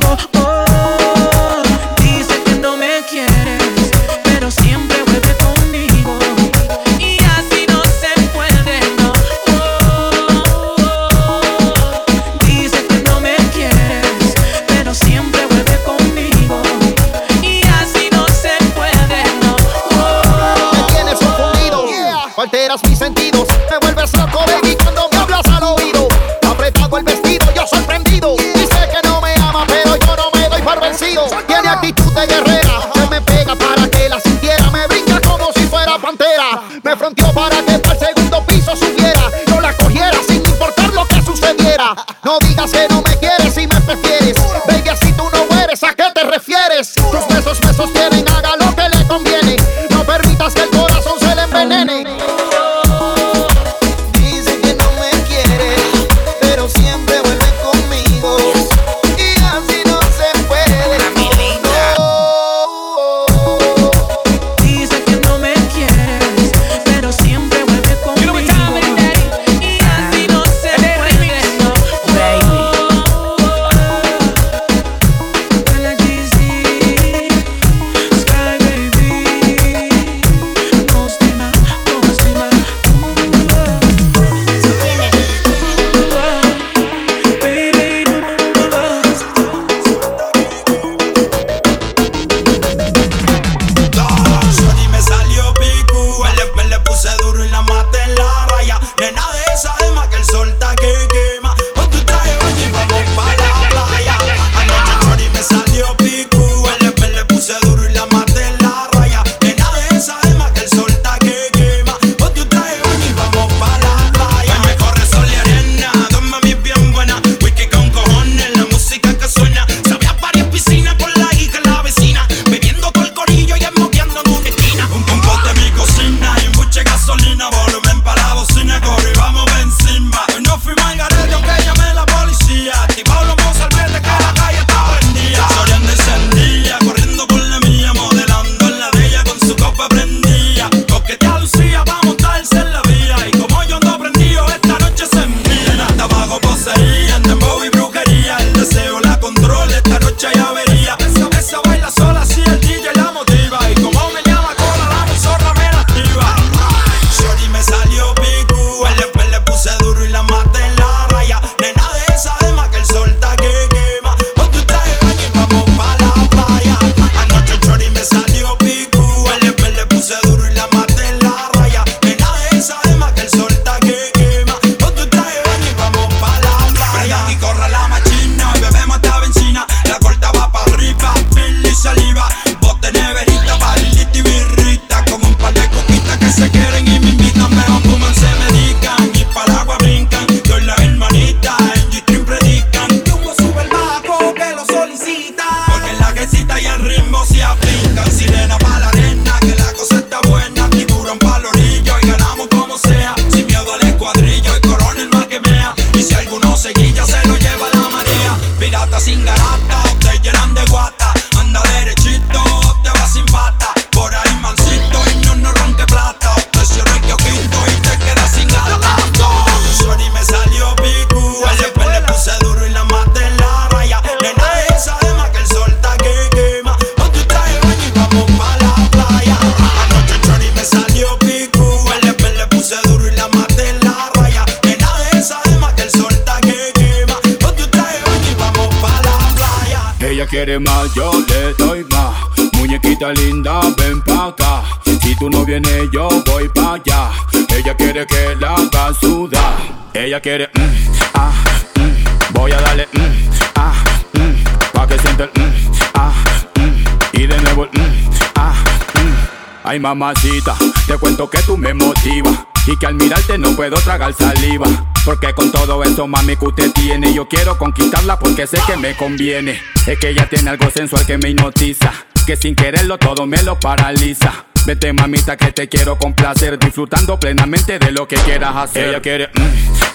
Mamacita, 259.79 260.55
te 260.87 260.97
cuento 260.97 261.29
que 261.29 261.39
tú 261.39 261.57
me 261.57 261.73
motivas 261.73 262.37
y 262.67 262.77
que 262.77 262.85
al 262.85 262.95
mirarte 262.95 263.37
no 263.37 263.55
puedo 263.55 263.77
tragar 263.77 264.13
saliva. 264.13 264.67
Porque 265.05 265.33
con 265.33 265.51
todo 265.51 265.81
esto, 265.83 266.05
mami, 266.05 266.35
que 266.35 266.45
usted 266.45 266.71
tiene, 266.73 267.13
yo 267.13 267.27
quiero 267.27 267.57
conquistarla 267.57 268.19
porque 268.19 268.45
sé 268.45 268.57
que 268.67 268.75
me 268.75 268.95
conviene. 268.95 269.61
Es 269.87 269.97
que 269.97 270.09
ella 270.09 270.27
tiene 270.29 270.49
algo 270.49 270.69
sensual 270.69 271.05
que 271.05 271.17
me 271.17 271.29
hipnotiza, 271.29 271.93
que 272.27 272.35
sin 272.35 272.55
quererlo 272.55 272.97
todo 272.97 273.25
me 273.25 273.41
lo 273.41 273.57
paraliza. 273.57 274.45
Vete 274.65 274.91
mamita 274.91 275.37
que 275.37 275.53
te 275.53 275.69
quiero 275.69 275.97
complacer, 275.97 276.59
disfrutando 276.59 277.17
plenamente 277.17 277.79
de 277.79 277.91
lo 277.91 278.07
que 278.07 278.17
quieras 278.17 278.55
hacer. 278.55 278.89
Ella 278.89 279.01
quiere, 279.01 279.27
mm, 279.27 279.41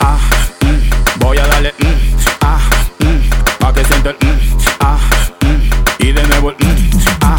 ah, 0.00 0.18
mm, 0.62 1.20
voy 1.20 1.36
a 1.36 1.46
darle, 1.46 1.74
mm, 1.78 2.16
ah, 2.40 2.58
mm, 3.00 3.58
pa' 3.58 3.72
que 3.74 3.84
sienta 3.84 4.10
el, 4.10 4.16
mm, 4.16 4.38
ah, 4.80 4.98
y 5.98 6.12
de 6.12 6.26
nuevo 6.26 6.50
el, 6.50 6.56
ah. 7.20 7.38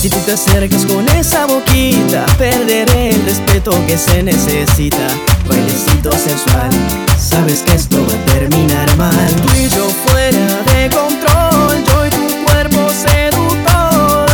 Si 0.00 0.08
tú 0.08 0.16
te 0.24 0.32
acercas 0.32 0.86
con 0.86 1.06
esa 1.10 1.44
boquita 1.44 2.24
Perderé 2.38 3.10
el 3.10 3.22
respeto 3.26 3.70
que 3.86 3.98
se 3.98 4.22
necesita 4.22 5.06
Bailecito 5.46 6.10
sensual 6.12 6.70
Sabes 7.18 7.60
que 7.60 7.74
esto 7.74 7.98
va 8.08 8.14
a 8.14 8.32
terminar 8.32 8.96
mal 8.96 9.36
Tú 9.42 9.52
y 9.58 9.68
yo 9.68 9.86
fuera 10.06 10.62
de 10.72 10.88
control 10.88 11.84
Yo 11.86 12.06
y 12.06 12.10
tu 12.10 12.44
cuerpo 12.46 12.90
seductor 12.90 14.26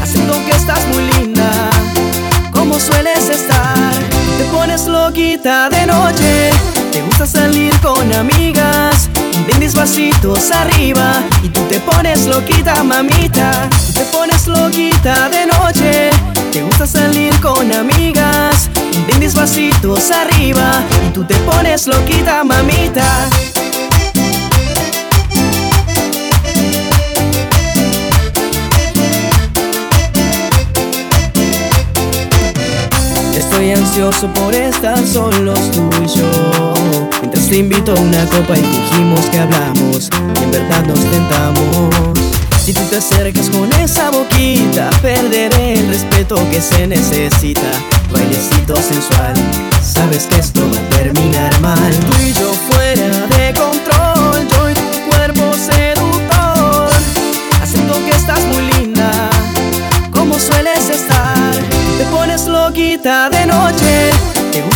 Acepto 0.00 0.42
que 0.46 0.52
estás 0.52 0.86
muy 0.86 1.04
linda 1.18 1.70
como 2.50 2.80
sueles 2.80 3.28
estar. 3.28 3.92
Te 4.38 4.44
pones 4.44 4.86
loquita 4.86 5.68
de 5.68 5.86
noche, 5.86 6.50
te 6.92 7.02
gusta 7.02 7.26
salir 7.26 7.78
con 7.80 8.10
amigas. 8.14 8.93
Brindis 9.64 9.80
vasitos 9.80 10.50
arriba 10.50 11.22
y 11.42 11.48
tú 11.48 11.62
te 11.70 11.80
pones 11.80 12.26
loquita, 12.26 12.84
mamita. 12.84 13.70
Tú 13.70 13.92
te 13.94 14.04
pones 14.12 14.46
loquita 14.46 15.30
de 15.30 15.46
noche, 15.46 16.10
te 16.52 16.60
gusta 16.60 16.86
salir 16.86 17.32
con 17.40 17.72
amigas. 17.72 18.68
Brindis 19.06 19.34
vasitos 19.34 20.10
arriba 20.10 20.82
y 21.08 21.12
tú 21.14 21.24
te 21.24 21.34
pones 21.36 21.86
loquita, 21.86 22.44
mamita. 22.44 23.06
Estoy 33.54 33.70
ansioso 33.70 34.26
por 34.34 34.52
estar 34.52 34.98
solos 35.06 35.70
tú 35.70 35.88
y 36.02 36.08
yo. 36.08 36.74
Mientras 37.20 37.48
te 37.48 37.58
invito 37.58 37.92
a 37.92 38.00
una 38.00 38.26
copa 38.26 38.58
y 38.58 38.62
fingimos 38.62 39.20
que 39.26 39.38
hablamos 39.38 40.10
Y 40.40 40.42
en 40.42 40.50
verdad 40.50 40.84
nos 40.84 40.98
tentamos. 40.98 41.94
Si 42.64 42.72
tú 42.72 42.80
te 42.90 42.96
acercas 42.96 43.48
con 43.50 43.72
esa 43.74 44.10
boquita 44.10 44.90
Perderé 45.00 45.74
el 45.74 45.86
respeto 45.86 46.34
que 46.50 46.60
se 46.60 46.88
necesita. 46.88 47.70
Bailecito 48.12 48.74
sensual 48.74 49.34
Sabes 49.80 50.26
que 50.26 50.40
esto 50.40 50.60
va 50.72 50.76
a 50.76 50.88
terminar 50.98 51.60
mal. 51.60 51.92
Tú 52.10 52.16
y 52.26 52.32
yo 52.32 52.52
fuera 52.72 53.26
de 53.36 53.54
control 53.54 54.48
Yo 54.48 54.70
y 54.70 54.74
tu 54.74 55.10
cuerpo 55.10 55.54
seductor. 55.54 56.90
Acepto 57.62 58.04
que 58.04 58.16
estás 58.16 58.40
muy 58.46 58.64
linda 58.72 59.30
como 60.10 60.38
sueles 60.38 60.88
estar. 60.88 61.52
Te 61.98 62.04
pones 62.06 62.46
loquita 62.46 63.28
de 63.28 63.43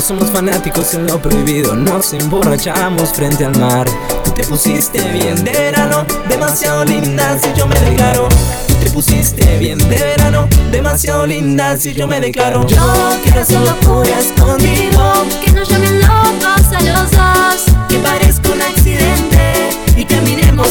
Somos 0.00 0.30
fanáticos 0.30 0.92
en 0.92 1.06
lo 1.06 1.18
prohibido, 1.18 1.74
nos 1.74 2.12
emborrachamos 2.12 3.08
frente 3.10 3.46
al 3.46 3.58
mar. 3.58 3.86
Tú 4.22 4.32
te 4.32 4.44
pusiste 4.44 5.00
bien 5.12 5.42
de 5.42 5.50
verano, 5.50 6.04
demasiado 6.28 6.84
linda 6.84 7.38
si 7.38 7.58
yo 7.58 7.66
me 7.66 7.74
declaro. 7.80 8.28
Tú 8.68 8.74
te 8.74 8.90
pusiste 8.90 9.58
bien 9.58 9.78
de 9.78 9.96
verano, 9.96 10.46
demasiado 10.70 11.26
linda 11.26 11.78
si 11.78 11.94
yo 11.94 12.06
me 12.06 12.20
declaro. 12.20 12.66
Yo 12.66 13.18
quiero 13.22 13.40
hacer 13.40 13.60
locuras 13.60 14.26
contigo 14.38 15.24
Que 15.42 15.52
nos 15.52 15.68
llamen 15.70 16.00
locos 16.00 16.72
a 16.76 16.82
los 16.82 17.10
dos 17.10 17.76
Que 17.88 17.96
parezca 17.98 18.50
un 18.50 18.60
accidente 18.60 19.70
Y 19.96 20.04
terminemos 20.04 20.68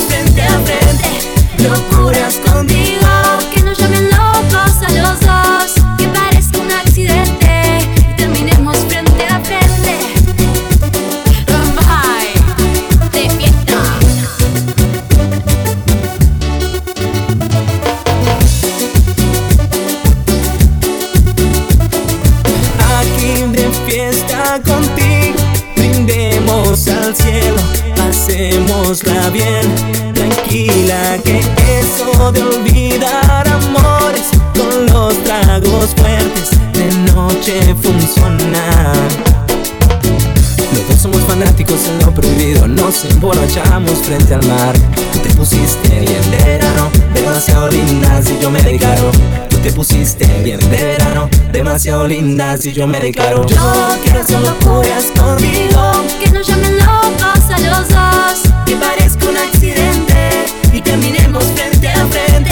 nos 43.04 43.14
emborrachamos 43.14 44.00
frente 44.00 44.34
al 44.34 44.46
mar. 44.48 44.76
Tú 45.12 45.20
te 45.20 45.30
pusiste 45.34 45.90
bien 45.90 46.32
de 46.32 46.38
verano, 46.44 46.90
demasiado 47.14 47.70
linda 47.70 48.22
si 48.22 48.38
yo 48.40 48.50
me 48.50 48.62
declaro. 48.62 49.12
Tú 49.50 49.58
te 49.58 49.72
pusiste 49.72 50.26
bien 50.44 50.60
de 50.60 50.84
verano, 50.84 51.30
demasiado 51.52 52.08
linda 52.08 52.58
si 52.58 52.72
yo 52.74 52.88
me 52.88 53.00
declaro. 53.00 53.46
Yo 53.48 53.98
quiero 54.04 54.22
hacer 54.22 54.40
locuras 54.42 55.06
contigo 55.18 55.92
Que 56.20 56.30
nos 56.32 56.48
llamen 56.48 56.78
locos 56.78 57.50
a 57.50 57.60
los 57.60 57.90
dos 57.90 58.54
Que 58.66 58.76
parezca 58.76 59.30
un 59.30 59.38
accidente 59.38 60.46
Y 60.72 60.82
terminemos 60.82 61.44
frente 61.56 61.88
a 61.88 62.06
frente 62.08 62.52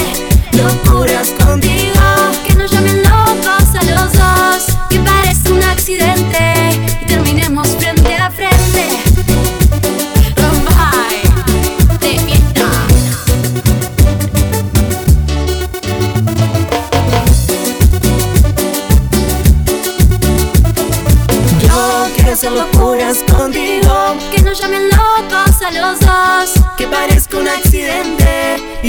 Locuras 0.54 1.30
contigo 1.32 2.02
Que 2.47 2.54
nos 2.56 2.72
llamen 2.72 3.01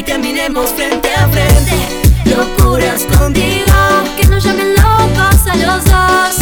y 0.03 0.11
caminemos 0.11 0.71
frente 0.73 1.15
a 1.15 1.29
frente. 1.29 1.73
Locuras 2.25 3.05
contigo, 3.19 3.73
que 4.17 4.27
nos 4.27 4.43
llamen 4.45 4.75
locos 4.75 5.47
a 5.47 5.57
los 5.57 5.85
dos. 5.85 6.42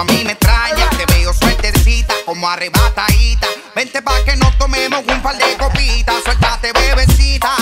a 0.00 0.04
mí 0.04 0.24
me 0.24 0.32
extraña. 0.32 0.88
Te 0.90 1.04
veo 1.12 1.32
sueltercita, 1.32 2.14
como 2.24 2.48
arrebatadita. 2.48 3.46
Vente 3.74 4.02
pa' 4.02 4.24
que 4.24 4.36
nos 4.36 4.56
tomemos 4.58 5.04
un 5.06 5.22
par 5.22 5.36
de 5.36 5.56
copitas. 5.56 6.16
Suéltate, 6.24 6.72
bebecita. 6.72 7.59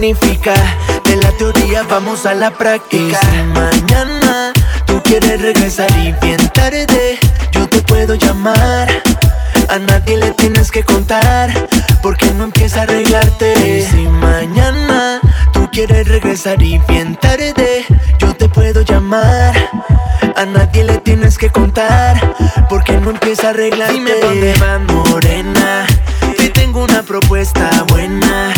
De 0.00 1.16
la 1.16 1.30
teoría 1.32 1.82
vamos 1.82 2.24
a 2.24 2.32
la 2.32 2.50
práctica. 2.50 3.20
Si 3.20 3.42
mañana 3.42 4.50
tú 4.86 5.02
quieres 5.02 5.42
regresar 5.42 5.90
y 5.98 6.12
bien 6.22 6.38
tarde, 6.54 7.18
yo 7.52 7.68
te 7.68 7.82
puedo 7.82 8.14
llamar. 8.14 8.88
A 9.68 9.78
nadie 9.78 10.16
le 10.16 10.30
tienes 10.30 10.70
que 10.70 10.82
contar, 10.84 11.50
porque 12.02 12.32
no 12.32 12.44
empieza 12.44 12.80
a 12.80 12.82
arreglarte. 12.84 13.86
Si 13.90 14.06
mañana 14.08 15.20
tú 15.52 15.68
quieres 15.70 16.08
regresar 16.08 16.62
y 16.62 16.78
bien 16.88 17.16
tarde, 17.16 17.84
yo 18.18 18.34
te 18.34 18.48
puedo 18.48 18.80
llamar. 18.80 19.54
A 20.34 20.46
nadie 20.46 20.84
le 20.84 20.96
tienes 21.00 21.36
que 21.36 21.50
contar, 21.50 22.36
porque 22.70 22.96
no 22.96 23.10
empieza 23.10 23.48
a 23.48 23.50
arreglarte. 23.50 23.92
Dime 23.92 24.12
dónde 24.22 24.54
van, 24.60 24.86
morena. 24.86 25.84
Te 26.38 26.48
tengo 26.48 26.84
una 26.84 27.02
propuesta 27.02 27.84
buena 27.88 28.54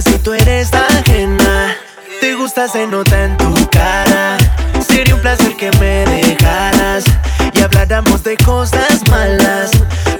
si 0.00 0.18
tú 0.18 0.32
eres 0.32 0.70
ajena. 0.72 1.76
Te 2.20 2.34
gusta, 2.34 2.66
se 2.66 2.86
nota 2.86 3.24
en 3.24 3.36
tu 3.36 3.54
cara. 3.70 4.36
Sería 4.86 5.14
un 5.14 5.20
placer 5.20 5.54
que 5.56 5.70
me 5.78 6.04
dejaras 6.06 7.04
y 7.52 7.60
habláramos 7.60 8.24
de 8.24 8.36
cosas 8.38 9.06
malas. 9.08 9.70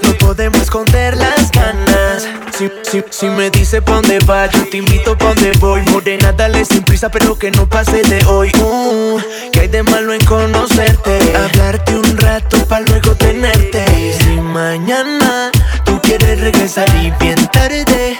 No 0.03 0.13
podemos 0.13 0.61
esconder 0.61 1.17
las 1.17 1.51
ganas. 1.51 2.25
Si, 2.57 2.69
si, 2.83 3.03
si 3.09 3.25
me 3.25 3.49
dice 3.49 3.81
pa' 3.81 3.95
dónde 3.95 4.19
va, 4.19 4.49
yo 4.49 4.65
te 4.69 4.77
invito 4.77 5.17
pa' 5.17 5.33
donde 5.33 5.51
voy. 5.59 5.81
Morena, 5.91 6.31
dale 6.31 6.63
sin 6.63 6.83
prisa, 6.83 7.09
pero 7.09 7.37
que 7.37 7.51
no 7.51 7.67
pase 7.67 8.01
de 8.03 8.23
hoy. 8.25 8.51
Uh, 8.59 9.19
que 9.51 9.61
hay 9.61 9.67
de 9.67 9.83
malo 9.83 10.13
en 10.13 10.23
conocerte. 10.25 11.19
Hablarte 11.35 11.95
un 11.95 12.17
rato 12.17 12.65
pa' 12.67 12.79
luego 12.79 13.13
tenerte. 13.15 13.83
Y 13.99 14.13
si 14.13 14.39
mañana 14.39 15.51
tú 15.83 15.99
quieres 16.01 16.39
regresar 16.39 16.87
y 16.95 17.11
bien 17.19 17.45
tarde 17.47 18.17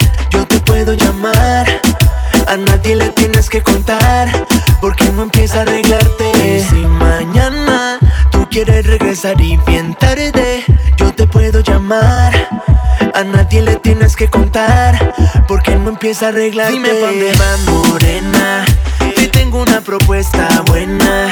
a 0.88 2.58
nadie 2.58 2.96
le 2.96 3.10
tienes 3.10 3.50
que 3.50 3.64
contar, 3.64 4.30
porque 4.80 5.06
no 5.14 5.24
empieza 5.24 5.58
a 5.58 5.62
arreglarte. 5.64 6.32
Y 6.38 6.62
si 6.62 6.76
mañana 6.76 7.98
tú 8.30 8.48
quieres 8.52 8.86
regresar 8.86 9.42
y 9.42 9.58
bien 9.66 9.96
tarde, 9.96 10.64
yo 10.98 11.12
te 11.12 11.26
puedo 11.26 11.62
llamar. 11.62 12.34
A 13.16 13.24
nadie 13.24 13.64
le 13.64 13.78
tienes 13.78 14.16
que 14.16 14.30
contar, 14.30 15.16
porque 15.48 15.76
no 15.76 15.90
empieza 15.90 16.28
a 16.28 16.30
arreglarte. 16.30 16.74
Dime 16.74 16.90
pa' 16.90 17.08
dónde 17.08 17.34
va 17.34 17.72
morena, 17.72 18.66
te 19.16 19.28
tengo 19.28 19.64
una 19.64 19.82
propuesta 19.82 20.48
buena. 20.68 21.32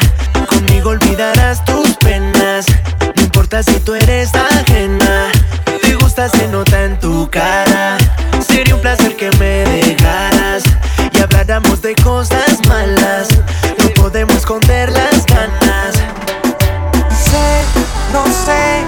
Conmigo 0.50 0.90
olvidarás 0.90 1.64
tus 1.64 1.96
penas, 1.98 2.66
no 3.16 3.22
importa 3.22 3.62
si 3.62 3.80
tú 3.82 3.94
eres 3.94 4.32
ajena. 4.34 5.28
Te 5.80 5.94
gusta, 5.94 6.28
se 6.28 6.48
nota 6.48 6.86
en 6.86 7.00
tu 7.00 7.30
cara 7.30 7.98
Placer 8.84 9.16
que 9.16 9.32
me 9.40 9.64
dejaras 9.64 10.64
y 11.14 11.22
habláramos 11.22 11.82
de 11.82 11.96
cosas 11.96 12.60
malas. 12.68 13.30
No 13.78 13.90
podemos 13.94 14.36
esconder 14.36 14.92
las 14.92 15.26
ganas. 15.26 15.96
Sé, 17.10 17.64
no 18.12 18.26
sé, 18.26 18.84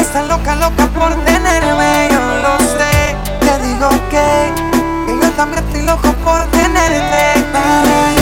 estás 0.00 0.26
loca, 0.26 0.56
loca 0.56 0.88
por 0.88 1.14
tenerme, 1.24 2.08
yo 2.10 2.18
lo 2.42 2.58
sé. 2.58 3.14
Te 3.38 3.64
digo 3.64 3.90
que, 4.10 4.50
que 5.06 5.24
yo 5.24 5.30
también 5.36 5.64
estoy 5.66 5.82
loco 5.82 6.12
por 6.24 6.44
tenerte. 6.50 7.44
Para 7.52 8.21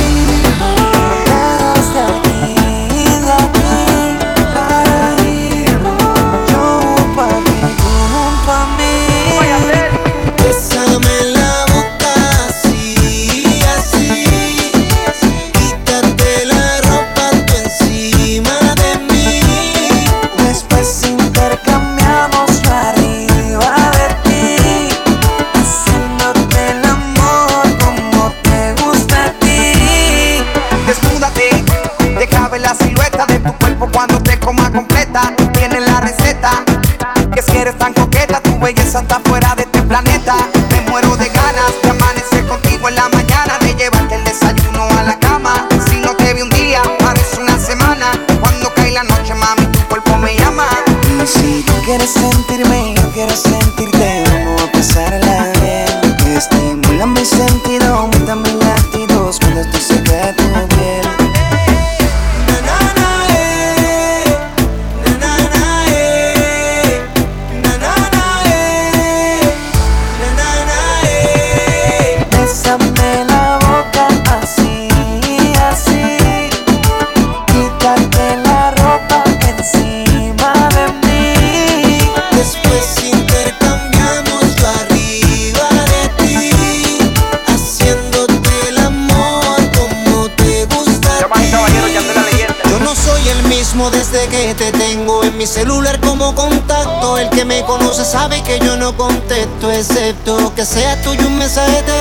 excepto 99.80 100.54
que 100.54 100.64
sea 100.64 101.00
tuyo 101.00 101.26
un 101.26 101.38
mensaje 101.38 101.82
de 101.82 101.99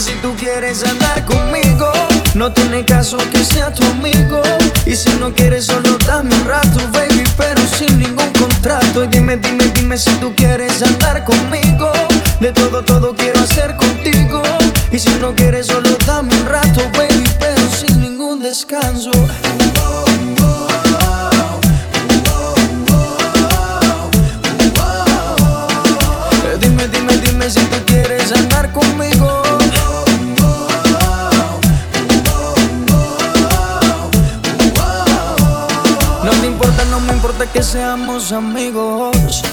si 0.00 0.14
tú 0.22 0.34
quieres 0.36 0.82
andar 0.84 1.24
conmigo. 1.26 1.92
No 2.34 2.52
tiene 2.52 2.84
caso 2.84 3.18
que 3.30 3.44
sea 3.44 3.72
tu 3.72 3.84
amigo. 3.84 4.42
Y 4.86 4.96
si 4.96 5.10
no 5.18 5.32
quieres, 5.32 5.66
solo 5.66 5.98
dame 6.06 6.34
un 6.34 6.46
rato, 6.46 6.80
baby, 6.92 7.24
pero 7.36 7.60
sin 7.76 7.98
ningún 7.98 8.32
contrato. 8.32 9.06
Dime, 9.06 9.36
dime, 9.36 9.64
dime 9.74 9.98
si 9.98 10.10
tú 10.12 10.34
quieres 10.34 10.82
andar 10.82 11.24
conmigo. 11.24 11.92
De 12.40 12.50
todo, 12.52 12.82
todo 12.82 13.14
quiero 13.14 13.40
hacer 13.40 13.76
contigo. 13.76 14.42
Y 14.90 14.98
si 14.98 15.10
no 15.20 15.34
quieres, 15.34 15.66
solo 15.66 15.90
dame 16.06 16.34
un 16.34 16.46
rato, 16.46 16.80
baby, 16.96 17.24
pero 17.38 17.62
sin 17.70 18.00
ningún 18.00 18.40
descanso. 18.40 19.10
Que 37.60 37.64
seamos 37.64 38.32
amigos. 38.32 39.49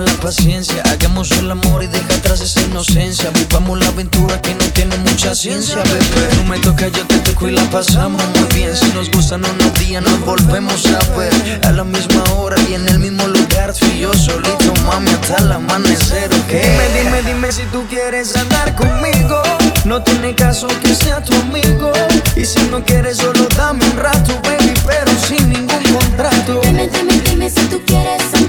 La 0.00 0.12
paciencia. 0.14 0.82
Hagamos 0.90 1.30
el 1.32 1.50
amor 1.50 1.82
y 1.82 1.86
deja 1.86 2.14
atrás 2.14 2.40
esa 2.40 2.60
inocencia. 2.62 3.30
Vivamos 3.30 3.78
la 3.78 3.88
aventura 3.88 4.40
que 4.40 4.54
no 4.54 4.64
tiene 4.72 4.96
mucha 4.98 5.34
ciencia, 5.34 5.76
bebé. 5.76 6.36
No 6.36 6.44
me 6.44 6.58
toca, 6.58 6.88
yo 6.88 7.06
te 7.06 7.18
toco 7.18 7.48
y 7.48 7.52
la 7.52 7.62
pasamos 7.70 8.22
muy 8.34 8.48
bien. 8.54 8.76
Si 8.76 8.86
nos 8.92 9.10
gustan 9.10 9.44
unos 9.44 9.74
días, 9.78 10.02
nos 10.02 10.20
volvemos 10.20 10.86
a 10.86 11.16
ver. 11.16 11.60
A 11.64 11.72
la 11.72 11.84
misma 11.84 12.22
hora 12.36 12.56
y 12.68 12.74
en 12.74 12.88
el 12.88 12.98
mismo 12.98 13.26
lugar. 13.28 13.72
Tú 13.72 13.86
y 13.86 14.00
yo 14.00 14.12
solito, 14.14 14.74
mami, 14.86 15.10
hasta 15.10 15.36
el 15.36 15.52
amanecer, 15.52 16.30
¿ok? 16.34 16.48
Dime, 16.48 17.02
dime, 17.02 17.22
dime 17.22 17.52
si 17.52 17.62
tú 17.64 17.84
quieres 17.88 18.36
andar 18.36 18.74
conmigo. 18.74 19.42
No 19.84 20.02
tiene 20.02 20.34
caso 20.34 20.68
que 20.82 20.94
sea 20.94 21.22
tu 21.22 21.34
amigo. 21.34 21.92
Y 22.36 22.44
si 22.44 22.60
no 22.70 22.84
quieres, 22.84 23.18
solo 23.18 23.46
dame 23.56 23.84
un 23.84 23.96
rato, 23.96 24.40
baby, 24.44 24.74
pero 24.86 25.10
sin 25.26 25.48
ningún 25.48 25.82
contrato. 25.92 26.60
Dime, 26.64 26.88
dime, 26.88 27.20
dime 27.24 27.50
si 27.50 27.60
tú 27.66 27.80
quieres 27.86 28.22
andar 28.34 28.39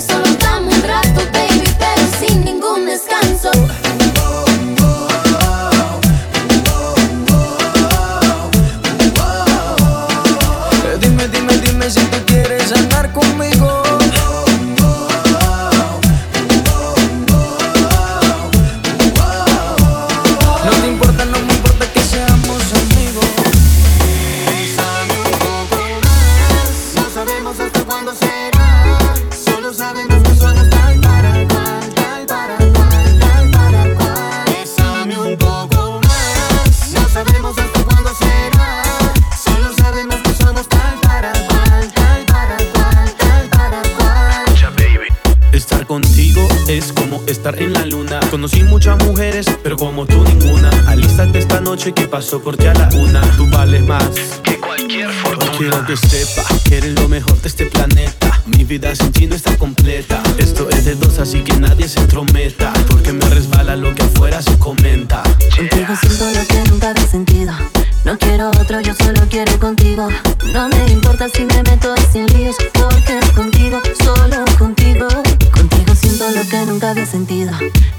si 0.00 0.14
no 0.14 0.29
muchas 48.80 49.06
mujeres, 49.06 49.46
pero 49.62 49.76
como 49.76 50.06
tú 50.06 50.24
ninguna. 50.24 50.70
Alístate 50.86 51.38
esta 51.38 51.60
noche 51.60 51.92
que 51.92 52.08
pasó 52.08 52.40
por 52.40 52.56
ti 52.56 52.66
a 52.66 52.72
la 52.72 52.88
una. 52.96 53.20
Tú 53.36 53.46
vales 53.50 53.82
más 53.82 54.08
que 54.42 54.58
cualquier 54.58 55.10
fortuna. 55.10 55.52
Quiero 55.58 55.84
que 55.84 55.96
sepa 55.98 56.42
que 56.64 56.78
eres 56.78 56.94
lo 56.94 57.06
mejor 57.06 57.38
de 57.42 57.48
este 57.48 57.66
planeta. 57.66 58.40
Mi 58.46 58.64
vida 58.64 58.94
sin 58.96 59.12
ti 59.12 59.26
no 59.26 59.34
está 59.34 59.54
completa. 59.58 60.22
Esto 60.38 60.70
es 60.70 60.86
de 60.86 60.94
dos, 60.94 61.18
así 61.18 61.42
que 61.42 61.52
nadie 61.58 61.88
se 61.88 62.00
entrometa. 62.00 62.72
Porque 62.88 63.12
me 63.12 63.26
resbala 63.26 63.76
lo 63.76 63.94
que 63.94 64.02
afuera 64.02 64.40
se 64.40 64.56
comenta. 64.56 65.24
Contigo 65.24 65.94
siento 66.00 66.24
lo 66.32 66.46
que 66.46 66.70
nunca 66.70 66.88
había 66.88 67.06
sentido. 67.06 67.52
No 68.06 68.16
quiero 68.16 68.48
otro, 68.48 68.80
yo 68.80 68.94
solo 68.94 69.20
quiero 69.28 69.58
contigo. 69.58 70.08
No 70.54 70.68
me 70.70 70.90
importa 70.90 71.28
si 71.28 71.44
me 71.44 71.62
meto 71.64 71.94
sin 72.10 72.26
líos, 72.28 72.56
porque 72.72 73.18
es 73.18 73.30
contigo, 73.32 73.78
solo 74.02 74.42
contigo 74.58 75.06
siento 76.20 76.38
lo 76.38 76.48
que 76.48 76.66
nunca 76.66 76.90
había 76.90 77.06
sentido. 77.06 77.52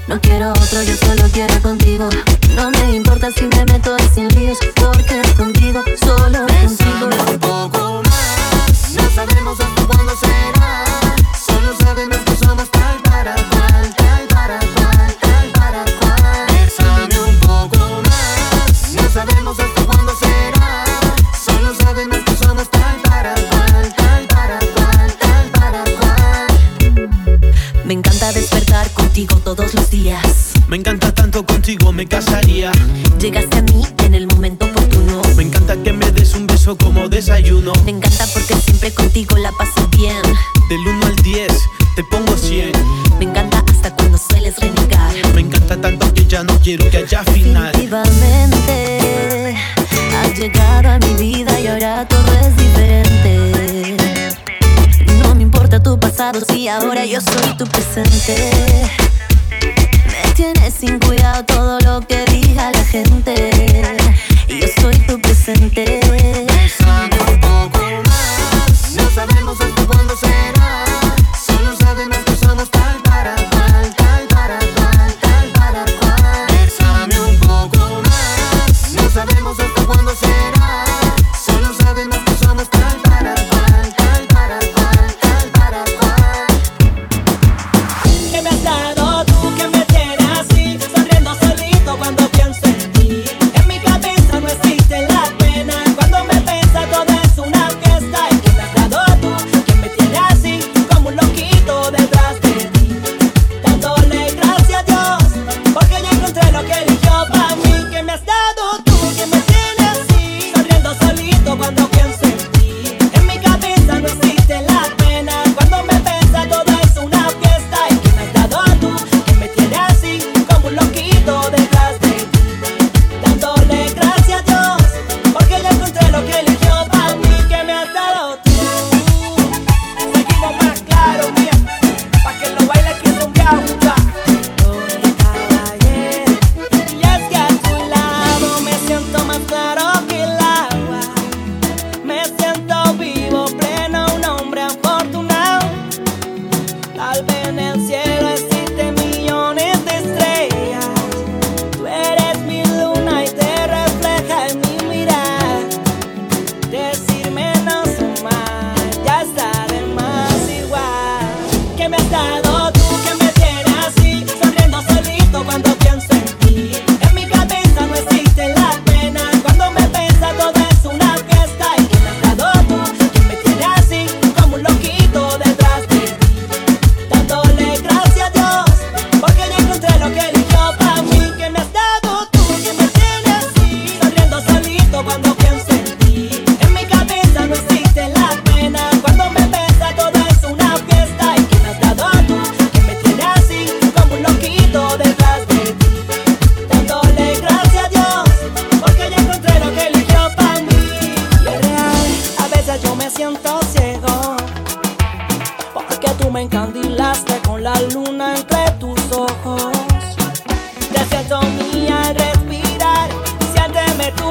No 0.06 0.20
quiero 0.20 0.50
otro, 0.50 0.82
yo 0.82 0.94
solo 0.96 1.24
quiero 1.32 1.60
contigo. 1.60 2.08
No 2.54 2.70
me 2.70 2.94
importa 2.94 3.30
si 3.32 3.46
me 3.46 3.64
meto 3.64 3.96
y 3.98 4.14
sin 4.14 4.28
líos, 4.28 4.58
porque 4.76 5.22
contigo, 5.36 5.82
solo 6.00 6.46
contigo. 6.46 7.08
un 7.30 7.38
poco 7.38 8.02
más, 8.04 8.94
no 8.94 9.10
sabemos 9.14 9.60
hasta 9.60 9.86
cuándo 9.86 10.12
será. 10.16 10.84
Solo 11.46 11.76
sabemos 11.80 12.21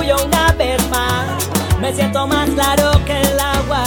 tuyo 0.02 0.16
una 0.26 0.52
vez 0.54 0.82
más. 0.90 1.48
Me 1.80 1.94
siento 1.94 2.26
más 2.26 2.50
claro 2.50 2.92
que 3.06 3.22
el 3.22 3.40
agua. 3.40 3.84